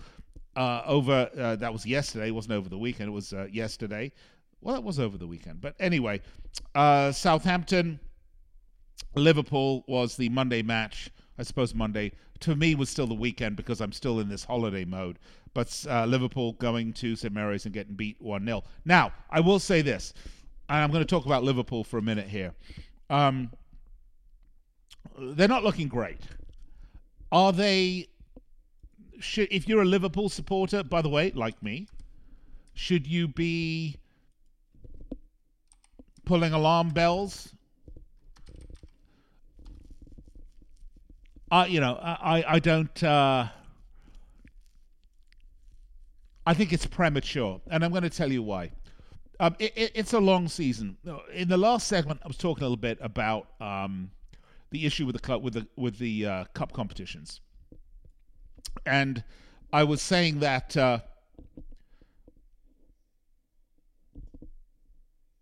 uh, 0.56 0.84
over, 0.86 1.30
uh, 1.38 1.56
that 1.58 1.74
was 1.74 1.86
yesterday. 1.86 2.28
It 2.28 2.36
wasn't 2.36 2.54
over 2.54 2.70
the 2.70 2.78
weekend, 2.78 3.10
it 3.10 3.14
was 3.14 3.34
uh, 3.34 3.48
yesterday. 3.52 4.12
Well, 4.62 4.76
it 4.76 4.84
was 4.84 5.00
over 5.00 5.18
the 5.18 5.28
weekend. 5.28 5.62
But 5.62 5.76
anyway, 5.80 6.22
uh, 6.76 7.12
Southampton 7.12 8.00
Liverpool 9.16 9.84
was 9.88 10.16
the 10.16 10.30
Monday 10.30 10.62
match. 10.62 11.10
I 11.38 11.44
suppose 11.44 11.74
Monday 11.74 12.12
to 12.42 12.56
me 12.56 12.76
was 12.76 12.90
still 12.90 13.08
the 13.08 13.14
weekend 13.14 13.56
because 13.56 13.82
I'm 13.82 13.92
still 13.92 14.20
in 14.20 14.30
this 14.30 14.44
holiday 14.44 14.86
mode. 14.86 15.20
But 15.54 15.86
uh, 15.90 16.06
Liverpool 16.06 16.54
going 16.54 16.94
to 16.94 17.16
St 17.16 17.34
Mary's 17.34 17.66
and 17.66 17.74
getting 17.74 17.96
beat 17.96 18.22
one 18.22 18.46
0 18.46 18.64
Now 18.86 19.14
I 19.30 19.40
will 19.40 19.60
say 19.60 19.82
this, 19.82 20.14
and 20.68 20.84
I'm 20.84 20.92
going 20.92 21.04
to 21.04 21.10
talk 21.10 21.26
about 21.26 21.44
Liverpool 21.44 21.84
for 21.84 21.98
a 21.98 22.02
minute 22.02 22.28
here. 22.28 22.54
Um, 23.10 23.52
they're 25.18 25.48
not 25.48 25.64
looking 25.64 25.88
great. 25.88 26.22
Are 27.32 27.52
they? 27.52 28.08
Should 29.20 29.50
if 29.52 29.68
you're 29.68 29.82
a 29.82 29.86
Liverpool 29.86 30.30
supporter, 30.30 30.84
by 30.84 31.02
the 31.02 31.10
way, 31.10 31.32
like 31.32 31.62
me, 31.62 31.88
should 32.74 33.06
you 33.06 33.28
be 33.28 33.98
pulling 36.26 36.54
alarm 36.54 36.90
bells 36.92 37.54
I, 41.52 41.66
you 41.66 41.80
know, 41.80 41.96
I, 42.02 42.44
I 42.48 42.60
don't. 42.60 43.04
Uh, 43.04 43.48
I 46.46 46.54
think 46.54 46.74
it's 46.74 46.86
premature, 46.86 47.62
and 47.70 47.84
I'm 47.84 47.92
going 47.92 48.04
to 48.04 48.10
tell 48.10 48.32
you 48.32 48.44
why. 48.44 48.72
Um, 49.40 49.56
it, 49.60 49.74
it, 49.76 49.92
it's 49.96 50.14
a 50.14 50.20
long 50.20 50.48
season. 50.48 50.98
In 51.34 51.48
the 51.48 51.58
last 51.58 51.88
segment, 51.88 52.20
I 52.24 52.28
was 52.28 52.38
talking 52.38 52.64
a 52.64 52.66
little 52.66 52.78
bit 52.78 52.98
about 53.02 53.48
um, 53.62 54.12
the 54.72 54.86
issue 54.86 55.06
with 55.06 55.16
the 55.16 55.22
club 55.22 55.44
with 55.44 55.54
the 55.54 55.68
with 55.76 55.98
the 55.98 56.26
uh, 56.26 56.46
cup 56.54 56.72
competitions, 56.72 57.42
and 58.86 59.24
I 59.74 59.84
was 59.84 60.02
saying 60.02 60.40
that. 60.40 60.78
Uh, 60.78 61.00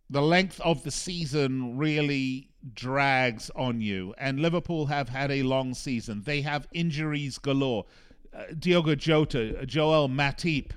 the 0.09 0.21
length 0.21 0.61
of 0.61 0.83
the 0.83 0.91
season 0.91 1.77
really 1.77 2.49
drags 2.73 3.49
on 3.55 3.81
you. 3.81 4.13
And 4.17 4.39
Liverpool 4.39 4.87
have 4.87 5.09
had 5.09 5.31
a 5.31 5.43
long 5.43 5.73
season. 5.73 6.23
They 6.23 6.41
have 6.41 6.67
injuries 6.73 7.37
galore. 7.37 7.85
Uh, 8.33 8.43
Diogo 8.57 8.95
Jota, 8.95 9.65
Joel 9.65 10.09
Matip, 10.09 10.71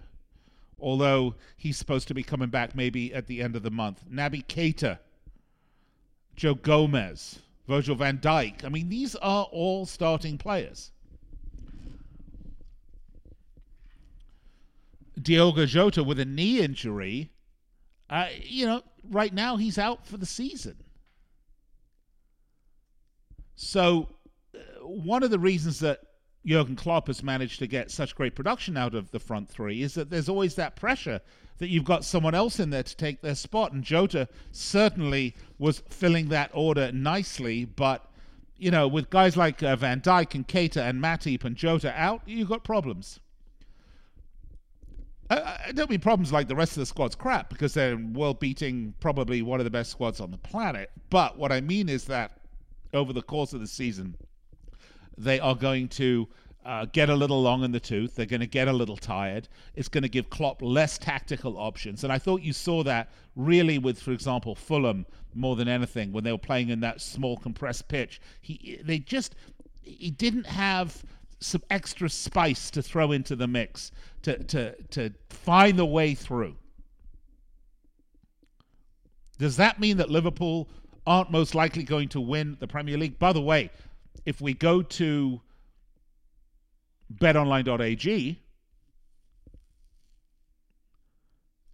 although 0.79 1.35
he's 1.57 1.77
supposed 1.77 2.09
to 2.09 2.15
be 2.15 2.23
coming 2.23 2.49
back 2.49 2.75
maybe 2.75 3.13
at 3.13 3.27
the 3.27 3.43
end 3.43 3.57
of 3.57 3.63
the 3.63 3.71
month. 3.71 4.05
Naby 4.11 4.47
Keita, 4.47 4.99
Joe 6.37 6.55
Gomez, 6.55 7.41
Virgil 7.69 7.97
van 7.97 8.19
Dijk. 8.19 8.65
I 8.65 8.69
mean, 8.69 8.89
these 8.89 9.15
are 9.17 9.45
all 9.45 9.85
starting 9.85 10.39
players. 10.39 10.91
Diogo 15.21 15.67
Jota 15.67 16.03
with 16.03 16.19
a 16.19 16.25
knee 16.25 16.61
injury, 16.61 17.31
uh, 18.09 18.29
you 18.43 18.67
know, 18.67 18.83
right 19.09 19.35
now 19.35 19.57
he's 19.57 19.79
out 19.79 20.07
for 20.07 20.17
the 20.17 20.27
season. 20.27 20.77
So, 23.63 24.09
uh, 24.55 24.87
one 24.87 25.23
of 25.23 25.31
the 25.31 25.39
reasons 25.39 25.81
that 25.81 26.01
Jurgen 26.47 26.77
Klopp 26.77 27.09
has 27.09 27.23
managed 27.23 27.59
to 27.59 27.67
get 27.67 27.91
such 27.91 28.15
great 28.15 28.35
production 28.35 28.79
out 28.79 28.95
of 28.95 29.11
the 29.11 29.21
front 29.21 29.51
three 29.51 29.83
is 29.83 29.93
that 29.95 30.09
there's 30.09 30.31
always 30.31 30.55
that 30.55 30.77
pressure 30.77 31.21
that 31.59 31.69
you've 31.69 31.85
got 31.85 32.03
someone 32.03 32.35
else 32.35 32.59
in 32.59 32.71
there 32.71 32.83
to 32.83 32.97
take 32.97 33.21
their 33.21 33.35
spot. 33.35 33.73
And 33.73 33.85
Jota 33.85 34.29
certainly 34.51 35.37
was 35.59 35.83
filling 35.91 36.31
that 36.31 36.51
order 36.55 36.91
nicely, 36.91 37.67
but 37.67 38.11
you 38.57 38.71
know, 38.71 38.89
with 38.89 39.11
guys 39.11 39.37
like 39.37 39.63
uh, 39.63 39.77
Van 39.77 40.01
Dijk 40.01 40.35
and 40.35 40.49
Keita 40.49 40.81
and 40.81 40.99
Matip 40.99 41.45
and 41.45 41.55
Jota 41.55 41.93
out, 41.95 42.23
you've 42.25 42.49
got 42.49 42.65
problems. 42.65 43.21
I, 45.29 45.67
I 45.67 45.73
don't 45.73 45.91
mean 45.91 46.01
problems 46.01 46.33
like 46.33 46.49
the 46.49 46.57
rest 46.57 46.73
of 46.73 46.81
the 46.81 46.87
squad's 46.87 47.15
crap 47.15 47.51
because 47.51 47.75
they're 47.75 47.99
world 47.99 48.41
beating, 48.41 48.95
probably 49.01 49.43
one 49.43 49.61
of 49.61 49.65
the 49.65 49.71
best 49.71 49.91
squads 49.91 50.19
on 50.19 50.31
the 50.31 50.39
planet. 50.39 50.91
But 51.11 51.37
what 51.37 51.53
I 51.53 51.61
mean 51.61 51.91
is 51.91 52.07
that 52.07 52.40
over 52.93 53.13
the 53.13 53.23
course 53.23 53.53
of 53.53 53.61
the 53.61 53.67
season, 53.67 54.17
they 55.17 55.39
are 55.41 55.55
going 55.55 55.89
to 55.89 56.29
uh, 56.65 56.87
get 56.93 57.09
a 57.09 57.15
little 57.15 57.41
long 57.43 57.65
in 57.65 57.73
the 57.73 57.81
tooth. 57.81 58.15
They're 58.15 58.27
going 58.27 58.41
to 58.41 58.47
get 58.47 58.69
a 58.69 58.73
little 58.73 58.97
tired. 58.97 59.49
It's 59.75 59.89
going 59.89 60.03
to 60.03 60.09
give 60.09 60.31
Klopp 60.31 60.61
less 60.61 60.99
tactical 60.99 61.57
options. 61.57 62.05
And 62.05 62.13
I 62.13 62.19
thought 62.19 62.43
you 62.43 62.53
saw 62.53 62.83
that 62.85 63.11
really 63.35 63.79
with, 63.79 64.01
for 64.01 64.13
example, 64.13 64.55
Fulham 64.55 65.07
more 65.35 65.57
than 65.57 65.69
anything 65.69 66.13
when 66.13 66.25
they 66.25 66.33
were 66.33 66.39
playing 66.39 66.69
in 66.69 66.81
that 66.81 67.01
small 67.01 67.37
compressed 67.37 67.89
pitch. 67.89 68.21
He 68.41 68.81
they 68.85 68.99
just 68.99 69.35
he 69.83 70.11
didn't 70.11 70.47
have 70.47 71.05
some 71.41 71.63
extra 71.71 72.11
spice 72.11 72.71
to 72.71 72.83
throw 72.83 73.13
into 73.13 73.37
the 73.37 73.47
mix 73.47 73.93
to 74.23 74.43
to 74.45 74.75
to 74.89 75.13
find 75.29 75.79
the 75.79 75.87
way 75.87 76.15
through. 76.15 76.57
Does 79.39 79.57
that 79.57 79.81
mean 79.81 79.97
that 79.97 80.11
Liverpool 80.11 80.69
aren't 81.07 81.31
most 81.31 81.55
likely 81.55 81.83
going 81.83 82.09
to 82.11 82.21
win 82.21 82.57
the 82.61 82.67
Premier 82.67 82.97
League? 82.97 83.19
By 83.19 83.33
the 83.33 83.41
way, 83.41 83.71
if 84.27 84.41
we 84.41 84.55
go 84.55 84.83
to 84.83 85.41
betonline.ag 87.15 88.41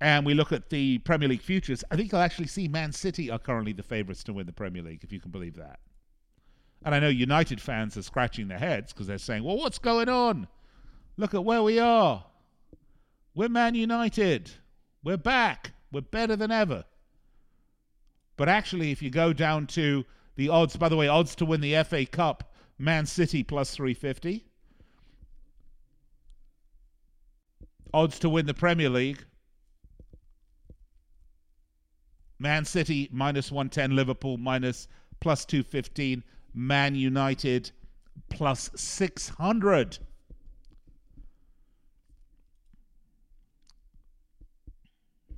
and 0.01 0.27
we 0.27 0.35
look 0.35 0.53
at 0.53 0.71
the 0.71 0.99
Premier 0.99 1.29
League 1.29 1.43
futures, 1.43 1.83
I 1.91 1.97
think 1.97 2.13
you'll 2.13 2.21
actually 2.21 2.47
see 2.47 2.69
Man 2.69 2.93
City 2.93 3.31
are 3.31 3.39
currently 3.39 3.73
the 3.73 3.83
favourites 3.83 4.23
to 4.25 4.33
win 4.33 4.47
the 4.47 4.53
Premier 4.53 4.83
League, 4.83 5.03
if 5.03 5.13
you 5.13 5.21
can 5.21 5.31
believe 5.31 5.57
that. 5.57 5.81
And 6.85 6.95
I 6.95 7.01
know 7.01 7.09
United 7.09 7.61
fans 7.61 7.97
are 7.97 8.03
scratching 8.03 8.49
their 8.49 8.59
heads 8.59 8.93
because 8.93 9.07
they're 9.07 9.19
saying, 9.19 9.43
well, 9.43 9.57
what's 9.57 9.79
going 9.79 10.09
on? 10.09 10.47
Look 11.17 11.35
at 11.35 11.45
where 11.45 11.63
we 11.63 11.79
are. 11.79 12.25
We're 13.35 13.49
Man 13.49 13.75
United. 13.75 14.51
We're 15.03 15.17
back. 15.17 15.73
We're 15.91 16.03
better 16.03 16.37
than 16.37 16.51
ever. 16.51 16.85
But 18.37 18.49
actually, 18.49 18.91
if 18.91 19.03
you 19.03 19.11
go 19.11 19.33
down 19.33 19.67
to 19.69 20.05
the 20.37 20.49
odds, 20.49 20.77
by 20.77 20.89
the 20.89 20.97
way, 20.97 21.09
odds 21.09 21.35
to 21.37 21.47
win 21.47 21.61
the 21.61 21.83
FA 21.85 22.05
Cup, 22.05 22.53
Man 22.79 23.07
City 23.07 23.43
plus 23.43 23.75
350. 23.75 24.45
Odds 27.95 28.19
to 28.19 28.29
win 28.29 28.45
the 28.45 28.53
Premier 28.53 28.91
League, 28.91 29.25
Man 32.39 32.67
City 32.67 33.09
minus 33.11 33.51
110, 33.51 33.97
Liverpool 33.97 34.37
minus 34.37 34.89
plus 35.21 35.47
215, 35.47 36.23
Man 36.53 36.95
United 36.95 37.71
plus 38.29 38.71
600. 38.75 39.99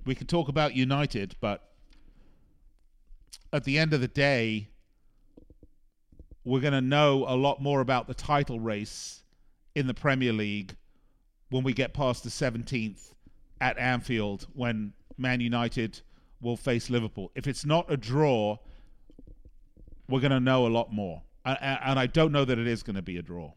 We 0.04 0.14
can 0.16 0.26
talk 0.26 0.48
about 0.48 0.74
United, 0.74 1.36
but 1.40 1.68
at 3.52 3.64
the 3.64 3.78
end 3.78 3.94
of 3.94 4.00
the 4.00 4.08
day, 4.08 4.68
we're 6.44 6.60
going 6.60 6.72
to 6.72 6.80
know 6.80 7.24
a 7.28 7.36
lot 7.36 7.60
more 7.62 7.80
about 7.80 8.06
the 8.06 8.14
title 8.14 8.60
race 8.60 9.22
in 9.74 9.86
the 9.86 9.94
Premier 9.94 10.32
League 10.32 10.76
when 11.50 11.62
we 11.62 11.72
get 11.72 11.94
past 11.94 12.24
the 12.24 12.30
17th 12.30 13.12
at 13.60 13.78
Anfield 13.78 14.46
when 14.54 14.92
Man 15.16 15.40
United 15.40 16.00
will 16.40 16.56
face 16.56 16.90
Liverpool. 16.90 17.30
If 17.34 17.46
it's 17.46 17.66
not 17.66 17.90
a 17.90 17.96
draw, 17.96 18.58
we're 20.08 20.20
going 20.20 20.30
to 20.30 20.40
know 20.40 20.66
a 20.66 20.68
lot 20.68 20.92
more. 20.92 21.22
And 21.44 21.98
I 21.98 22.06
don't 22.06 22.32
know 22.32 22.44
that 22.44 22.58
it 22.58 22.66
is 22.66 22.82
going 22.82 22.96
to 22.96 23.02
be 23.02 23.16
a 23.16 23.22
draw. 23.22 23.52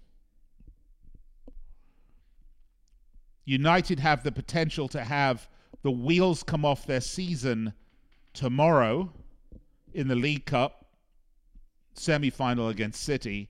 United 3.43 3.99
have 3.99 4.23
the 4.23 4.31
potential 4.31 4.87
to 4.87 5.03
have 5.03 5.49
the 5.81 5.91
wheels 5.91 6.43
come 6.43 6.63
off 6.63 6.85
their 6.85 7.01
season 7.01 7.73
tomorrow 8.33 9.11
in 9.93 10.07
the 10.07 10.15
League 10.15 10.45
Cup 10.45 10.85
semi 11.93 12.29
final 12.29 12.69
against 12.69 13.03
City, 13.03 13.49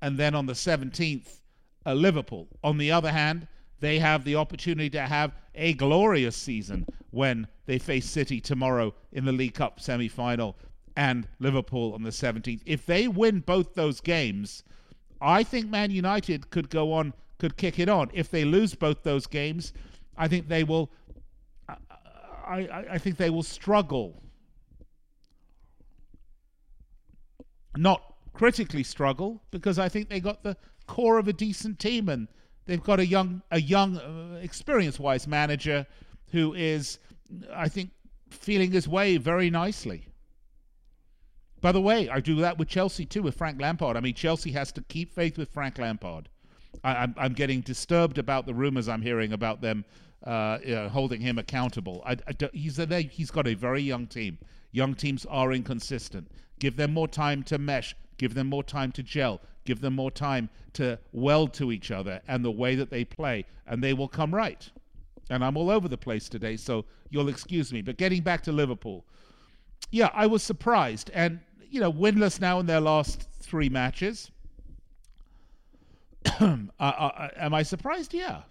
and 0.00 0.18
then 0.18 0.34
on 0.34 0.46
the 0.46 0.52
17th, 0.52 1.40
uh, 1.86 1.92
Liverpool. 1.92 2.48
On 2.62 2.78
the 2.78 2.90
other 2.90 3.10
hand, 3.10 3.46
they 3.80 3.98
have 3.98 4.24
the 4.24 4.36
opportunity 4.36 4.90
to 4.90 5.02
have 5.02 5.32
a 5.54 5.74
glorious 5.74 6.36
season 6.36 6.86
when 7.10 7.46
they 7.66 7.78
face 7.78 8.08
City 8.08 8.40
tomorrow 8.40 8.94
in 9.12 9.24
the 9.24 9.32
League 9.32 9.54
Cup 9.54 9.80
semi 9.80 10.08
final 10.08 10.56
and 10.96 11.28
Liverpool 11.38 11.92
on 11.92 12.02
the 12.02 12.10
17th. 12.10 12.62
If 12.66 12.86
they 12.86 13.08
win 13.08 13.40
both 13.40 13.74
those 13.74 14.00
games, 14.00 14.62
I 15.20 15.42
think 15.42 15.68
Man 15.68 15.90
United 15.90 16.50
could 16.50 16.70
go 16.70 16.92
on, 16.92 17.12
could 17.38 17.56
kick 17.56 17.78
it 17.78 17.88
on. 17.88 18.10
If 18.12 18.30
they 18.30 18.44
lose 18.44 18.74
both 18.74 19.02
those 19.02 19.26
games, 19.26 19.72
I 20.16 20.28
think 20.28 20.48
they 20.48 20.64
will. 20.64 20.90
I, 22.46 22.84
I 22.90 22.98
think 22.98 23.16
they 23.16 23.30
will 23.30 23.42
struggle 23.42 24.22
not 27.76 28.14
critically 28.32 28.82
struggle 28.82 29.42
because 29.50 29.78
I 29.78 29.88
think 29.88 30.08
they 30.08 30.20
got 30.20 30.42
the 30.42 30.56
core 30.86 31.18
of 31.18 31.28
a 31.28 31.32
decent 31.32 31.78
team 31.78 32.08
and 32.08 32.28
they've 32.66 32.82
got 32.82 33.00
a 33.00 33.06
young 33.06 33.42
a 33.50 33.60
young 33.60 33.96
uh, 33.98 34.38
experience 34.42 34.98
wise 34.98 35.26
manager 35.26 35.86
who 36.32 36.54
is 36.54 36.98
I 37.52 37.68
think 37.68 37.90
feeling 38.30 38.72
his 38.72 38.88
way 38.88 39.16
very 39.16 39.50
nicely. 39.50 40.06
By 41.60 41.72
the 41.72 41.80
way, 41.80 42.10
I 42.10 42.20
do 42.20 42.36
that 42.36 42.58
with 42.58 42.68
Chelsea 42.68 43.06
too 43.06 43.22
with 43.22 43.36
Frank 43.36 43.60
Lampard. 43.60 43.96
I 43.96 44.00
mean 44.00 44.14
Chelsea 44.14 44.52
has 44.52 44.72
to 44.72 44.82
keep 44.82 45.14
faith 45.14 45.38
with 45.38 45.48
Frank 45.50 45.78
Lampard. 45.78 46.28
I, 46.82 47.04
am 47.04 47.14
I'm 47.16 47.32
getting 47.32 47.60
disturbed 47.60 48.18
about 48.18 48.46
the 48.46 48.54
rumors 48.54 48.88
I'm 48.88 49.02
hearing 49.02 49.32
about 49.32 49.60
them 49.60 49.84
uh, 50.24 50.58
you 50.64 50.74
know, 50.74 50.88
holding 50.88 51.20
him 51.20 51.38
accountable. 51.38 52.02
I, 52.06 52.16
I 52.26 52.50
he's 52.52 52.78
a, 52.78 53.00
he's 53.02 53.30
got 53.30 53.46
a 53.46 53.54
very 53.54 53.82
young 53.82 54.06
team. 54.06 54.38
Young 54.72 54.94
teams 54.94 55.26
are 55.26 55.52
inconsistent. 55.52 56.30
Give 56.58 56.76
them 56.76 56.92
more 56.92 57.08
time 57.08 57.42
to 57.44 57.58
mesh. 57.58 57.94
Give 58.16 58.34
them 58.34 58.48
more 58.48 58.64
time 58.64 58.90
to 58.92 59.02
gel. 59.02 59.40
Give 59.64 59.80
them 59.80 59.94
more 59.94 60.10
time 60.10 60.48
to 60.74 60.98
weld 61.12 61.54
to 61.54 61.72
each 61.72 61.90
other 61.90 62.20
and 62.28 62.44
the 62.44 62.50
way 62.50 62.74
that 62.74 62.90
they 62.90 63.04
play, 63.04 63.44
and 63.66 63.82
they 63.82 63.92
will 63.92 64.08
come 64.08 64.34
right. 64.34 64.70
And 65.30 65.44
I'm 65.44 65.56
all 65.56 65.70
over 65.70 65.88
the 65.88 65.96
place 65.96 66.28
today, 66.28 66.56
so 66.56 66.84
you'll 67.10 67.28
excuse 67.28 67.72
me. 67.72 67.82
But 67.82 67.96
getting 67.96 68.22
back 68.22 68.42
to 68.42 68.52
Liverpool, 68.52 69.04
yeah, 69.90 70.10
I 70.12 70.26
was 70.26 70.42
surprised. 70.42 71.10
And, 71.14 71.40
you 71.70 71.80
know, 71.80 71.92
winless 71.92 72.40
now 72.40 72.60
in 72.60 72.66
their 72.66 72.80
last 72.80 73.28
three 73.40 73.68
matches. 73.68 74.30
uh, 76.40 77.28
am 77.36 77.54
I 77.54 77.62
surprised? 77.62 78.14
Yeah. 78.14 78.42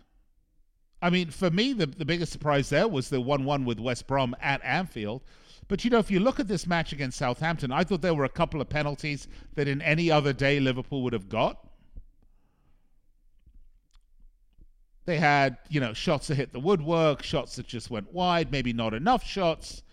I 1.02 1.10
mean, 1.10 1.32
for 1.32 1.52
me, 1.52 1.74
the, 1.74 1.86
the 1.86 2.06
biggest 2.06 2.32
surprise 2.32 2.70
there 2.70 2.88
was 2.88 3.10
the 3.10 3.20
1 3.20 3.44
1 3.44 3.66
with 3.66 3.80
West 3.80 4.08
Brom 4.08 4.36
at 4.42 4.64
Anfield. 4.64 5.22
But 5.68 5.84
you 5.84 5.90
know, 5.90 6.00
if 6.00 6.12
you 6.12 6.20
look 6.20 6.40
at 6.40 6.48
this 6.48 6.68
match 6.68 6.94
against 6.94 7.18
Southampton, 7.18 7.72
I 7.72 7.84
thought 7.84 8.02
there 8.02 8.14
were 8.14 8.26
a 8.26 8.30
couple 8.30 8.62
of 8.62 8.70
penalties 8.70 9.28
that 9.56 9.68
in 9.68 9.82
any 9.82 10.12
other 10.12 10.34
day 10.34 10.60
Liverpool 10.60 11.04
would 11.04 11.14
have 11.14 11.30
got. 11.30 11.68
They 15.06 15.18
had, 15.18 15.58
you 15.70 15.82
know, 15.82 15.94
shots 15.94 16.28
that 16.28 16.36
hit 16.36 16.54
the 16.54 16.60
woodwork, 16.60 17.24
shots 17.24 17.58
that 17.58 17.68
just 17.68 17.90
went 17.90 18.14
wide, 18.14 18.52
maybe 18.52 18.72
not 18.72 18.94
enough 18.94 19.26
shots. 19.26 19.84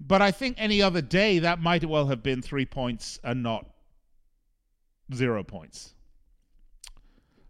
But 0.00 0.22
I 0.22 0.30
think 0.30 0.56
any 0.58 0.80
other 0.80 1.02
day 1.02 1.38
that 1.40 1.60
might 1.60 1.84
well 1.84 2.06
have 2.06 2.22
been 2.22 2.40
three 2.40 2.64
points 2.64 3.18
and 3.22 3.42
not 3.42 3.66
zero 5.14 5.44
points. 5.44 5.94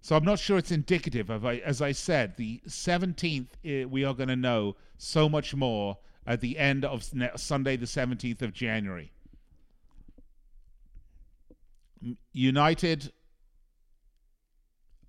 So 0.03 0.17
I'm 0.17 0.25
not 0.25 0.41
sure 0.41 0.59
it's 0.59 0.73
indicative 0.73 1.31
of, 1.31 1.47
as 1.47 1.81
I 1.81 1.93
said, 1.93 2.37
the 2.37 2.61
17th, 2.67 3.47
eh, 3.65 3.85
we 3.85 4.05
are 4.05 4.15
going 4.15 4.29
to 4.29 4.37
know 4.37 4.75
so 4.99 5.29
much 5.29 5.55
more 5.55 5.97
at 6.27 6.41
the 6.41 6.59
end 6.59 6.85
of 6.85 7.09
Sunday, 7.37 7.77
the 7.77 7.87
17th 7.87 8.43
of 8.43 8.53
January. 8.53 9.13
United 12.33 13.13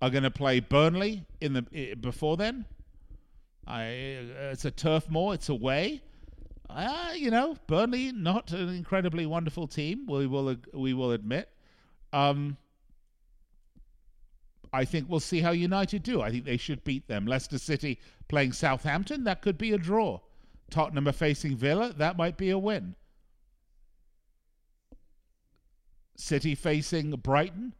are 0.00 0.10
going 0.10 0.22
to 0.22 0.30
play 0.30 0.60
Burnley 0.60 1.26
in 1.40 1.54
the 1.54 1.96
before 1.96 2.36
then. 2.36 2.64
I, 3.66 3.82
it's 3.82 4.64
a 4.64 4.70
turf 4.70 5.10
moor. 5.10 5.34
It's 5.34 5.48
away. 5.48 6.02
Uh, 6.70 7.12
you 7.16 7.32
know, 7.32 7.56
Burnley 7.66 8.12
not 8.12 8.52
an 8.52 8.68
incredibly 8.68 9.26
wonderful 9.26 9.66
team. 9.66 10.06
We 10.06 10.28
will 10.28 10.54
we 10.72 10.94
will 10.94 11.10
admit. 11.10 11.48
Um, 12.12 12.58
I 14.74 14.84
think 14.84 15.08
we'll 15.08 15.20
see 15.20 15.40
how 15.40 15.52
United 15.52 16.02
do. 16.02 16.20
I 16.20 16.30
think 16.30 16.44
they 16.44 16.56
should 16.56 16.82
beat 16.82 17.06
them. 17.06 17.26
Leicester 17.26 17.58
City 17.58 18.00
playing 18.26 18.52
Southampton, 18.52 19.22
that 19.22 19.40
could 19.40 19.56
be 19.56 19.72
a 19.72 19.78
draw. 19.78 20.18
Tottenham 20.68 21.06
are 21.06 21.12
facing 21.12 21.56
Villa, 21.56 21.92
that 21.92 22.16
might 22.16 22.36
be 22.36 22.50
a 22.50 22.58
win. 22.58 22.96
City 26.16 26.56
facing 26.56 27.12
Brighton. 27.12 27.72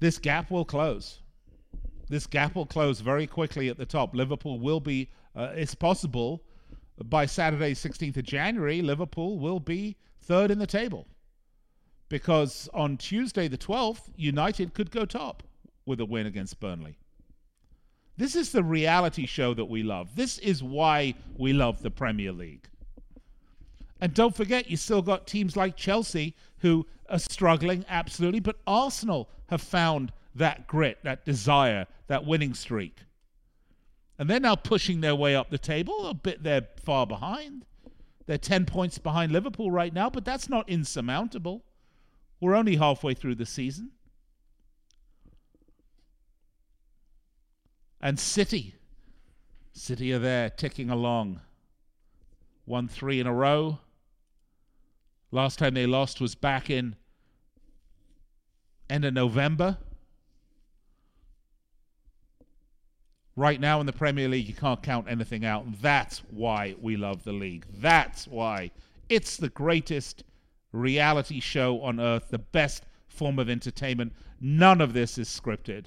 This 0.00 0.18
gap 0.18 0.50
will 0.50 0.64
close. 0.64 1.20
This 2.08 2.26
gap 2.26 2.54
will 2.54 2.66
close 2.66 3.00
very 3.00 3.26
quickly 3.26 3.68
at 3.68 3.76
the 3.76 3.86
top. 3.86 4.14
Liverpool 4.14 4.58
will 4.58 4.80
be, 4.80 5.10
uh, 5.36 5.52
it's 5.54 5.74
possible, 5.74 6.42
by 7.04 7.26
Saturday, 7.26 7.74
16th 7.74 8.16
of 8.16 8.24
January, 8.24 8.80
Liverpool 8.80 9.38
will 9.38 9.60
be 9.60 9.96
third 10.22 10.50
in 10.50 10.58
the 10.58 10.66
table 10.66 11.06
because 12.12 12.68
on 12.74 12.98
Tuesday, 12.98 13.48
the 13.48 13.56
12th, 13.56 14.10
United 14.18 14.74
could 14.74 14.90
go 14.90 15.06
top 15.06 15.42
with 15.86 15.98
a 15.98 16.04
win 16.04 16.26
against 16.26 16.60
Burnley. 16.60 16.98
This 18.18 18.36
is 18.36 18.52
the 18.52 18.62
reality 18.62 19.24
show 19.24 19.54
that 19.54 19.64
we 19.64 19.82
love. 19.82 20.14
This 20.14 20.36
is 20.40 20.62
why 20.62 21.14
we 21.38 21.54
love 21.54 21.80
the 21.80 21.90
Premier 21.90 22.30
League. 22.30 22.68
And 23.98 24.12
don't 24.12 24.36
forget, 24.36 24.70
you 24.70 24.76
still 24.76 25.00
got 25.00 25.26
teams 25.26 25.56
like 25.56 25.74
Chelsea 25.74 26.36
who 26.58 26.86
are 27.08 27.18
struggling, 27.18 27.82
absolutely, 27.88 28.40
but 28.40 28.58
Arsenal 28.66 29.30
have 29.46 29.62
found 29.62 30.12
that 30.34 30.66
grit, 30.66 30.98
that 31.04 31.24
desire, 31.24 31.86
that 32.08 32.26
winning 32.26 32.52
streak. 32.52 32.98
And 34.18 34.28
they're 34.28 34.38
now 34.38 34.56
pushing 34.56 35.00
their 35.00 35.16
way 35.16 35.34
up 35.34 35.48
the 35.48 35.56
table. 35.56 36.06
A 36.06 36.12
bit 36.12 36.42
they're 36.42 36.68
far 36.76 37.06
behind. 37.06 37.64
They're 38.26 38.36
10 38.36 38.66
points 38.66 38.98
behind 38.98 39.32
Liverpool 39.32 39.70
right 39.70 39.94
now, 39.94 40.10
but 40.10 40.26
that's 40.26 40.50
not 40.50 40.68
insurmountable. 40.68 41.64
We're 42.42 42.56
only 42.56 42.74
halfway 42.74 43.14
through 43.14 43.36
the 43.36 43.46
season. 43.46 43.92
And 48.00 48.18
City. 48.18 48.74
City 49.72 50.12
are 50.12 50.18
there 50.18 50.50
ticking 50.50 50.90
along. 50.90 51.40
Won 52.66 52.88
three 52.88 53.20
in 53.20 53.28
a 53.28 53.32
row. 53.32 53.78
Last 55.30 55.60
time 55.60 55.74
they 55.74 55.86
lost 55.86 56.20
was 56.20 56.34
back 56.34 56.68
in 56.68 56.96
end 58.90 59.04
of 59.04 59.14
November. 59.14 59.78
Right 63.36 63.60
now 63.60 63.78
in 63.78 63.86
the 63.86 63.92
Premier 63.92 64.26
League, 64.26 64.48
you 64.48 64.54
can't 64.54 64.82
count 64.82 65.06
anything 65.08 65.44
out. 65.44 65.80
That's 65.80 66.22
why 66.32 66.74
we 66.80 66.96
love 66.96 67.22
the 67.22 67.32
league. 67.32 67.66
That's 67.72 68.26
why 68.26 68.72
it's 69.08 69.36
the 69.36 69.48
greatest 69.48 70.24
reality 70.72 71.40
show 71.40 71.80
on 71.82 72.00
earth, 72.00 72.28
the 72.30 72.38
best 72.38 72.84
form 73.08 73.38
of 73.38 73.48
entertainment. 73.48 74.12
None 74.40 74.80
of 74.80 74.92
this 74.92 75.18
is 75.18 75.28
scripted. 75.28 75.86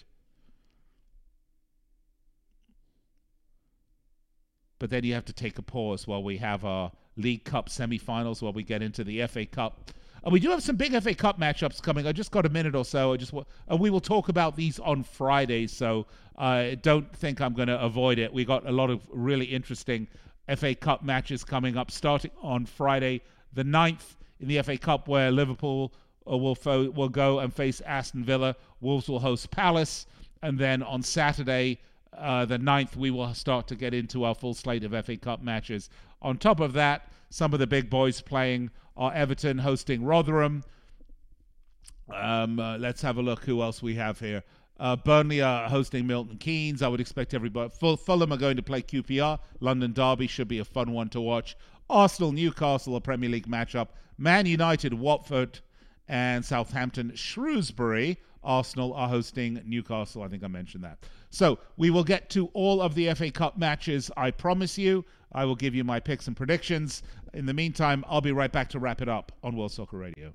But 4.80 4.90
then 4.90 5.04
you 5.04 5.14
have 5.14 5.26
to 5.26 5.34
take 5.34 5.58
a 5.58 5.62
pause 5.62 6.06
while 6.06 6.24
we 6.24 6.38
have 6.38 6.66
our 6.66 6.92
League 7.18 7.46
Cup 7.46 7.70
semi-finals, 7.70 8.42
while 8.42 8.54
we 8.54 8.64
get 8.64 8.82
into 8.82 9.04
the 9.04 9.26
FA 9.28 9.46
Cup. 9.46 9.92
And 10.24 10.34
we 10.34 10.40
do 10.40 10.50
have 10.50 10.64
some 10.64 10.76
big 10.76 11.00
FA 11.02 11.14
Cup 11.14 11.40
matchups 11.40 11.82
coming. 11.82 12.08
I 12.08 12.12
just 12.12 12.32
got 12.32 12.46
a 12.46 12.50
minute 12.50 12.76
or 12.76 12.84
so. 12.84 13.14
I 13.14 13.18
just 13.18 13.34
and 13.68 13.80
we 13.80 13.90
will 13.90 14.02
talk 14.02 14.28
about 14.28 14.56
these 14.56 14.80
on 14.80 15.04
Friday. 15.04 15.68
So 15.68 16.08
I 16.36 16.72
uh, 16.72 16.76
don't 16.82 17.16
think 17.16 17.42
I'm 17.42 17.54
going 17.54 17.68
to 17.68 17.80
avoid 17.80 18.20
it. 18.20 18.34
We 18.34 18.44
got 18.44 18.68
a 18.68 18.72
lot 18.72 18.90
of 18.90 19.08
really 19.12 19.46
interesting 19.46 20.08
FA 20.56 20.76
Cup 20.76 21.04
matches 21.04 21.44
coming 21.44 21.78
up, 21.78 21.92
starting 21.92 22.32
on 22.42 22.66
Friday 22.66 23.22
the 23.54 23.64
9th 23.64 24.16
in 24.46 24.56
the 24.56 24.62
FA 24.62 24.78
Cup 24.78 25.08
where 25.08 25.32
Liverpool 25.32 25.92
uh, 26.30 26.38
will 26.38 26.56
fo- 26.56 26.92
will 26.92 27.10
go 27.10 27.40
and 27.40 27.54
face 27.54 27.82
Aston 27.82 28.24
Villa. 28.24 28.56
Wolves 28.80 29.10
will 29.10 29.20
host 29.20 29.50
Palace, 29.50 30.06
and 30.42 30.60
then 30.60 30.84
on 30.84 31.02
Saturday, 31.02 31.80
uh, 32.16 32.46
the 32.46 32.60
9th, 32.60 32.96
we 32.96 33.10
will 33.10 33.34
start 33.34 33.68
to 33.68 33.76
get 33.76 33.94
into 33.94 34.24
our 34.24 34.36
full 34.36 34.54
slate 34.54 34.84
of 34.84 35.06
FA 35.06 35.18
Cup 35.18 35.42
matches. 35.42 35.90
On 36.22 36.38
top 36.38 36.60
of 36.60 36.74
that, 36.74 37.12
some 37.30 37.54
of 37.54 37.60
the 37.60 37.68
big 37.68 37.90
boys 37.90 38.22
playing 38.22 38.70
are 38.96 39.14
Everton 39.14 39.58
hosting 39.58 40.04
Rotherham. 40.04 40.64
Um, 42.14 42.60
uh, 42.60 42.78
let's 42.78 43.02
have 43.02 43.18
a 43.18 43.22
look 43.22 43.44
who 43.44 43.62
else 43.62 43.82
we 43.82 43.96
have 43.96 44.20
here. 44.20 44.44
Uh, 44.80 44.96
Burnley 44.96 45.42
are 45.42 45.70
hosting 45.70 46.06
Milton 46.06 46.38
Keynes. 46.38 46.82
I 46.82 46.88
would 46.88 47.00
expect 47.00 47.34
everybody. 47.34 47.72
Fulham 47.80 48.32
are 48.32 48.38
going 48.38 48.58
to 48.58 48.64
play 48.64 48.82
QPR. 48.82 49.40
London 49.60 49.94
Derby 49.94 50.28
should 50.28 50.48
be 50.48 50.60
a 50.60 50.66
fun 50.66 50.92
one 50.92 51.10
to 51.10 51.22
watch. 51.22 51.56
Arsenal, 51.90 52.32
Newcastle, 52.32 52.96
a 52.96 53.02
Premier 53.02 53.30
League 53.30 53.48
matchup. 53.48 53.90
Man 54.18 54.46
United, 54.46 54.94
Watford, 54.94 55.60
and 56.08 56.44
Southampton, 56.44 57.14
Shrewsbury. 57.16 58.18
Arsenal 58.44 58.94
are 58.94 59.10
hosting 59.10 59.62
Newcastle. 59.66 60.22
I 60.22 60.28
think 60.28 60.44
I 60.44 60.48
mentioned 60.48 60.84
that. 60.84 61.00
So 61.32 61.60
we 61.78 61.90
will 61.90 62.04
get 62.04 62.30
to 62.32 62.48
all 62.54 62.82
of 62.82 62.96
the 62.96 63.14
FA 63.16 63.32
Cup 63.32 63.58
matches. 63.58 64.12
I 64.16 64.32
promise 64.32 64.78
you. 64.78 65.04
I 65.32 65.46
will 65.46 65.56
give 65.56 65.76
you 65.76 65.84
my 65.84 66.00
picks 66.00 66.28
and 66.28 66.38
predictions. 66.38 67.04
In 67.34 67.46
the 67.46 67.54
meantime, 67.54 68.06
I'll 68.08 68.22
be 68.22 68.32
right 68.32 68.52
back 68.52 68.70
to 68.70 68.80
wrap 68.80 69.02
it 69.02 69.10
up 69.10 69.32
on 69.44 69.58
World 69.58 69.72
Soccer 69.72 69.98
Radio. 69.98 70.34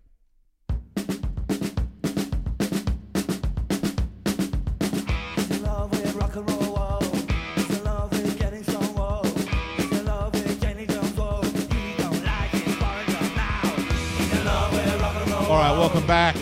Welcome 15.80 16.06
back. 16.06 16.36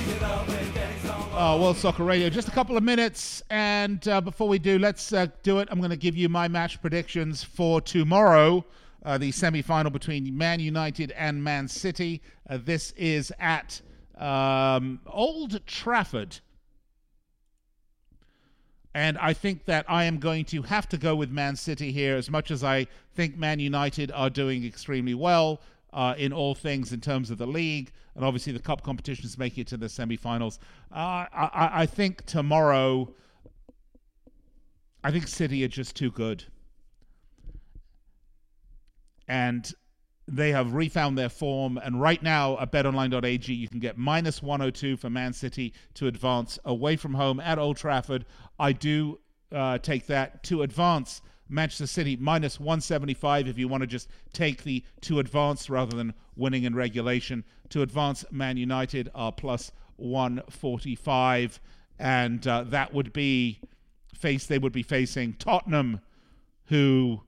Uh, 1.33 1.57
World 1.61 1.77
Soccer 1.77 2.03
Radio. 2.03 2.29
Just 2.29 2.49
a 2.49 2.51
couple 2.51 2.77
of 2.77 2.83
minutes, 2.83 3.41
and 3.51 4.09
uh, 4.09 4.21
before 4.21 4.49
we 4.49 4.59
do, 4.59 4.81
let's 4.81 5.13
uh, 5.13 5.29
do 5.45 5.61
it. 5.61 5.69
I'm 5.71 5.79
going 5.79 5.91
to 5.91 5.97
give 5.97 6.17
you 6.17 6.29
my 6.29 6.49
match 6.49 6.81
predictions 6.81 7.45
for 7.45 7.81
tomorrow, 7.81 8.65
uh, 9.05 9.17
the 9.17 9.31
semi-final 9.31 9.93
between 9.93 10.37
Man 10.37 10.59
United 10.59 11.13
and 11.13 11.45
Man 11.45 11.69
City. 11.69 12.21
Uh, 12.51 12.59
this 12.61 12.91
is 12.97 13.33
at 13.39 13.81
um, 14.17 14.99
Old 15.07 15.65
Trafford. 15.67 16.41
And 18.93 19.17
I 19.19 19.35
think 19.35 19.67
that 19.67 19.85
I 19.89 20.03
am 20.03 20.19
going 20.19 20.47
to 20.47 20.63
have 20.63 20.89
to 20.89 20.99
go 20.99 21.15
with 21.15 21.31
Man 21.31 21.55
City 21.55 21.93
here, 21.93 22.17
as 22.17 22.29
much 22.29 22.51
as 22.51 22.65
I 22.65 22.89
think 23.15 23.37
Man 23.37 23.61
United 23.61 24.11
are 24.11 24.31
doing 24.31 24.65
extremely 24.65 25.15
well 25.15 25.61
uh, 25.93 26.15
in 26.19 26.33
all 26.33 26.55
things 26.55 26.93
in 26.93 27.01
terms 27.01 27.31
of 27.31 27.39
the 27.39 27.47
league, 27.47 27.93
and 28.15 28.25
obviously 28.25 28.53
the 28.53 28.59
cup 28.59 28.83
competitions 28.83 29.39
make 29.39 29.59
it 29.59 29.67
to 29.69 29.77
the 29.77 29.89
semi-finals. 29.89 30.59
Uh, 30.93 31.27
I, 31.33 31.71
I 31.73 31.87
think 31.87 32.25
tomorrow, 32.27 33.15
I 35.03 35.11
think 35.11 35.29
City 35.29 35.65
are 35.65 35.69
just 35.69 35.97
too 35.97 36.11
good, 36.11 36.45
and 39.27 39.73
they 40.29 40.53
have 40.53 40.75
refound 40.75 41.17
their 41.17 41.31
form. 41.31 41.79
And 41.79 42.01
right 42.01 42.23
now 42.23 42.59
at 42.59 42.71
BetOnline.ag, 42.71 43.53
you 43.53 43.69
can 43.69 43.81
get 43.81 43.97
minus 43.97 44.43
102 44.43 44.99
for 44.99 45.09
Man 45.09 45.33
City 45.33 45.73
to 45.95 46.07
advance 46.07 46.59
away 46.65 46.97
from 46.97 47.15
home 47.15 47.41
at 47.41 47.59
Old 47.59 47.79
Trafford. 47.79 48.27
I 48.59 48.73
do 48.73 49.21
uh, 49.51 49.79
take 49.79 50.07
that 50.07 50.43
to 50.45 50.63
advance 50.63 51.23
Manchester 51.49 51.87
City 51.87 52.17
minus 52.17 52.61
175 52.61 53.49
if 53.49 53.59
you 53.59 53.69
want 53.69 53.83
to 53.83 53.87
just 53.87 54.09
take 54.33 54.63
the 54.63 54.85
to 55.03 55.19
advance 55.19 55.71
rather 55.71 55.97
than 55.97 56.15
winning 56.37 56.65
in 56.65 56.75
regulation. 56.75 57.45
To 57.71 57.83
advance, 57.83 58.25
Man 58.31 58.57
United 58.57 59.11
are 59.15 59.33
plus 59.33 59.73
145, 59.97 61.61
and 61.99 62.47
uh, 62.47 62.65
that 62.65 62.95
would 62.95 63.13
be 63.13 63.61
face. 64.15 64.47
They 64.47 64.59
would 64.59 64.73
be 64.73 64.83
facing 64.83 65.35
Tottenham, 65.35 66.01
who 66.67 67.23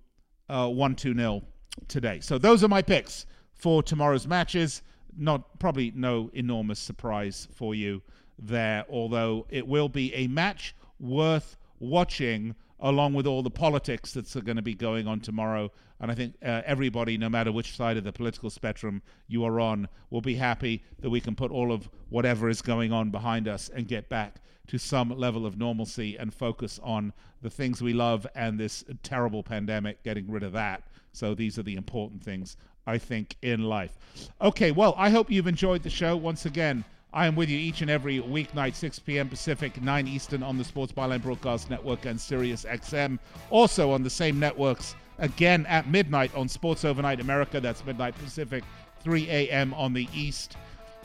uh, 0.49 0.69
won 0.73 0.95
2 0.95 1.15
0 1.15 1.43
today. 1.89 2.21
So 2.21 2.39
those 2.39 2.65
are 2.65 2.69
my 2.69 2.83
picks 2.83 3.27
for 3.55 3.83
tomorrow's 3.83 4.27
matches. 4.27 4.83
Not 5.17 5.59
probably 5.59 5.93
no 5.95 6.31
enormous 6.33 6.79
surprise 6.79 7.49
for 7.53 7.75
you 7.75 8.03
there, 8.39 8.85
although 8.89 9.47
it 9.51 9.67
will 9.67 9.89
be 9.89 10.15
a 10.15 10.29
match 10.29 10.75
worth 10.99 11.57
watching 11.79 12.55
along 12.81 13.15
with 13.15 13.27
all 13.27 13.43
the 13.43 13.51
politics 13.51 14.13
that's 14.13 14.35
going 14.35 14.57
to 14.57 14.63
be 14.63 14.75
going 14.75 15.07
on 15.07 15.21
tomorrow. 15.21 15.71
And 16.01 16.11
I 16.11 16.15
think 16.15 16.35
uh, 16.43 16.63
everybody, 16.65 17.19
no 17.19 17.29
matter 17.29 17.53
which 17.53 17.77
side 17.77 17.97
of 17.97 18.05
the 18.05 18.13
political 18.13 18.51
spectrum 18.51 19.03
you 19.29 19.45
are 19.45 19.61
on, 19.61 19.89
will 20.09 20.23
be 20.23 20.37
happy 20.37 20.83
that 21.01 21.11
we 21.11 21.21
can 21.21 21.35
put 21.35 21.51
all 21.51 21.73
of 21.73 21.89
whatever 22.09 22.49
is 22.49 22.63
going 22.63 22.93
on 22.93 23.11
behind 23.11 23.47
us 23.47 23.69
and 23.69 23.87
get 23.87 24.09
back 24.09 24.37
to 24.69 24.79
some 24.79 25.11
level 25.11 25.47
of 25.47 25.59
normalcy 25.59 26.17
and 26.17 26.33
focus 26.33 26.81
on 26.83 27.13
the 27.43 27.51
things 27.51 27.83
we 27.83 27.93
love 27.93 28.27
and 28.35 28.59
this 28.59 28.85
terrible 29.03 29.43
pandemic, 29.43 30.03
getting 30.03 30.31
rid 30.31 30.43
of 30.43 30.53
that. 30.53 30.85
So 31.13 31.35
these 31.35 31.59
are 31.59 31.65
the 31.65 31.75
important 31.75 32.23
things, 32.23 32.57
I 32.87 32.99
think, 32.99 33.37
in 33.43 33.65
life. 33.65 33.99
Okay, 34.41 34.71
well, 34.71 34.95
I 34.97 35.11
hope 35.11 35.31
you've 35.31 35.49
enjoyed 35.49 35.83
the 35.83 35.91
show. 35.91 36.17
Once 36.17 36.47
again, 36.47 36.85
I 37.13 37.27
am 37.27 37.35
with 37.35 37.49
you 37.49 37.59
each 37.59 37.83
and 37.83 37.91
every 37.91 38.21
weeknight, 38.21 38.75
6 38.75 39.01
p.m. 39.01 39.29
Pacific, 39.29 39.83
9 39.83 40.07
Eastern 40.07 40.43
on 40.43 40.57
the 40.57 40.65
Sports 40.65 40.93
Byline 40.93 41.23
Broadcast 41.23 41.69
Network 41.69 42.07
and 42.07 42.21
Sirius 42.21 42.65
XM. 42.65 43.19
Also 43.51 43.91
on 43.91 44.03
the 44.03 44.11
same 44.11 44.39
networks, 44.39 44.95
again 45.19 45.67
at 45.67 45.89
midnight 45.89 46.35
on 46.37 46.49
Sports 46.49 46.85
Overnight 46.85 47.21
America. 47.21 47.61
That's 47.61 47.85
midnight 47.85 48.15
Pacific, 48.17 48.63
3 49.03 49.29
a.m. 49.29 49.75
on 49.75 49.93
the 49.93 50.09
East. 50.15 50.57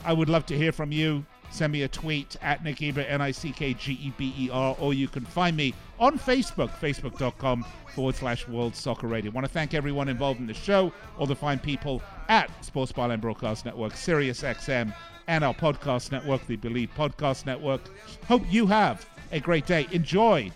I 0.04 0.12
would 0.12 0.28
love 0.28 0.46
to 0.46 0.56
hear 0.56 0.72
from 0.72 0.92
you. 0.92 1.24
Send 1.50 1.72
me 1.72 1.82
a 1.82 1.88
tweet 1.88 2.36
at 2.42 2.62
Nick 2.62 2.76
Geber, 2.76 3.02
N 3.02 3.20
I 3.20 3.30
C 3.30 3.52
K 3.52 3.72
G 3.74 3.92
E 3.92 4.12
B 4.16 4.34
E 4.36 4.50
R, 4.50 4.76
or 4.80 4.92
you 4.92 5.08
can 5.08 5.24
find 5.24 5.56
me 5.56 5.74
on 5.98 6.18
Facebook, 6.18 6.70
facebook.com 6.70 7.64
forward 7.94 8.14
slash 8.14 8.46
World 8.48 8.74
Soccer 8.74 9.06
Radio. 9.06 9.30
I 9.30 9.34
want 9.34 9.46
to 9.46 9.52
thank 9.52 9.72
everyone 9.72 10.08
involved 10.08 10.40
in 10.40 10.46
the 10.46 10.54
show, 10.54 10.92
all 11.18 11.26
the 11.26 11.36
fine 11.36 11.58
people 11.58 12.02
at 12.28 12.50
Sports 12.64 12.92
Byline 12.92 13.20
Broadcast 13.20 13.64
Network, 13.64 13.96
Sirius 13.96 14.42
XM, 14.42 14.92
and 15.26 15.44
our 15.44 15.54
podcast 15.54 16.12
network, 16.12 16.46
the 16.46 16.56
Bleav 16.56 16.90
Podcast 16.96 17.46
Network. 17.46 17.80
Hope 18.26 18.42
you 18.50 18.66
have 18.66 19.08
a 19.32 19.40
great 19.40 19.66
day. 19.66 19.86
Enjoy 19.92 20.50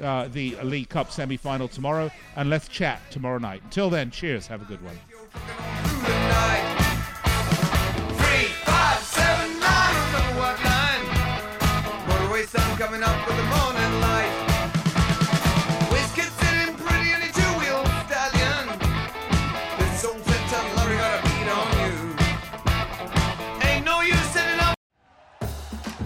uh, 0.00 0.28
the 0.28 0.56
League 0.62 0.88
Cup 0.88 1.10
semi 1.10 1.36
final 1.36 1.68
tomorrow, 1.68 2.10
and 2.36 2.50
let's 2.50 2.68
chat 2.68 3.00
tomorrow 3.10 3.38
night. 3.38 3.62
Until 3.64 3.90
then, 3.90 4.10
cheers. 4.10 4.46
Have 4.46 4.62
a 4.62 4.64
good 4.64 4.80
one. 4.82 4.98
coming 12.82 13.00
up 13.00 13.00
with 13.00 13.10
the 13.10 13.11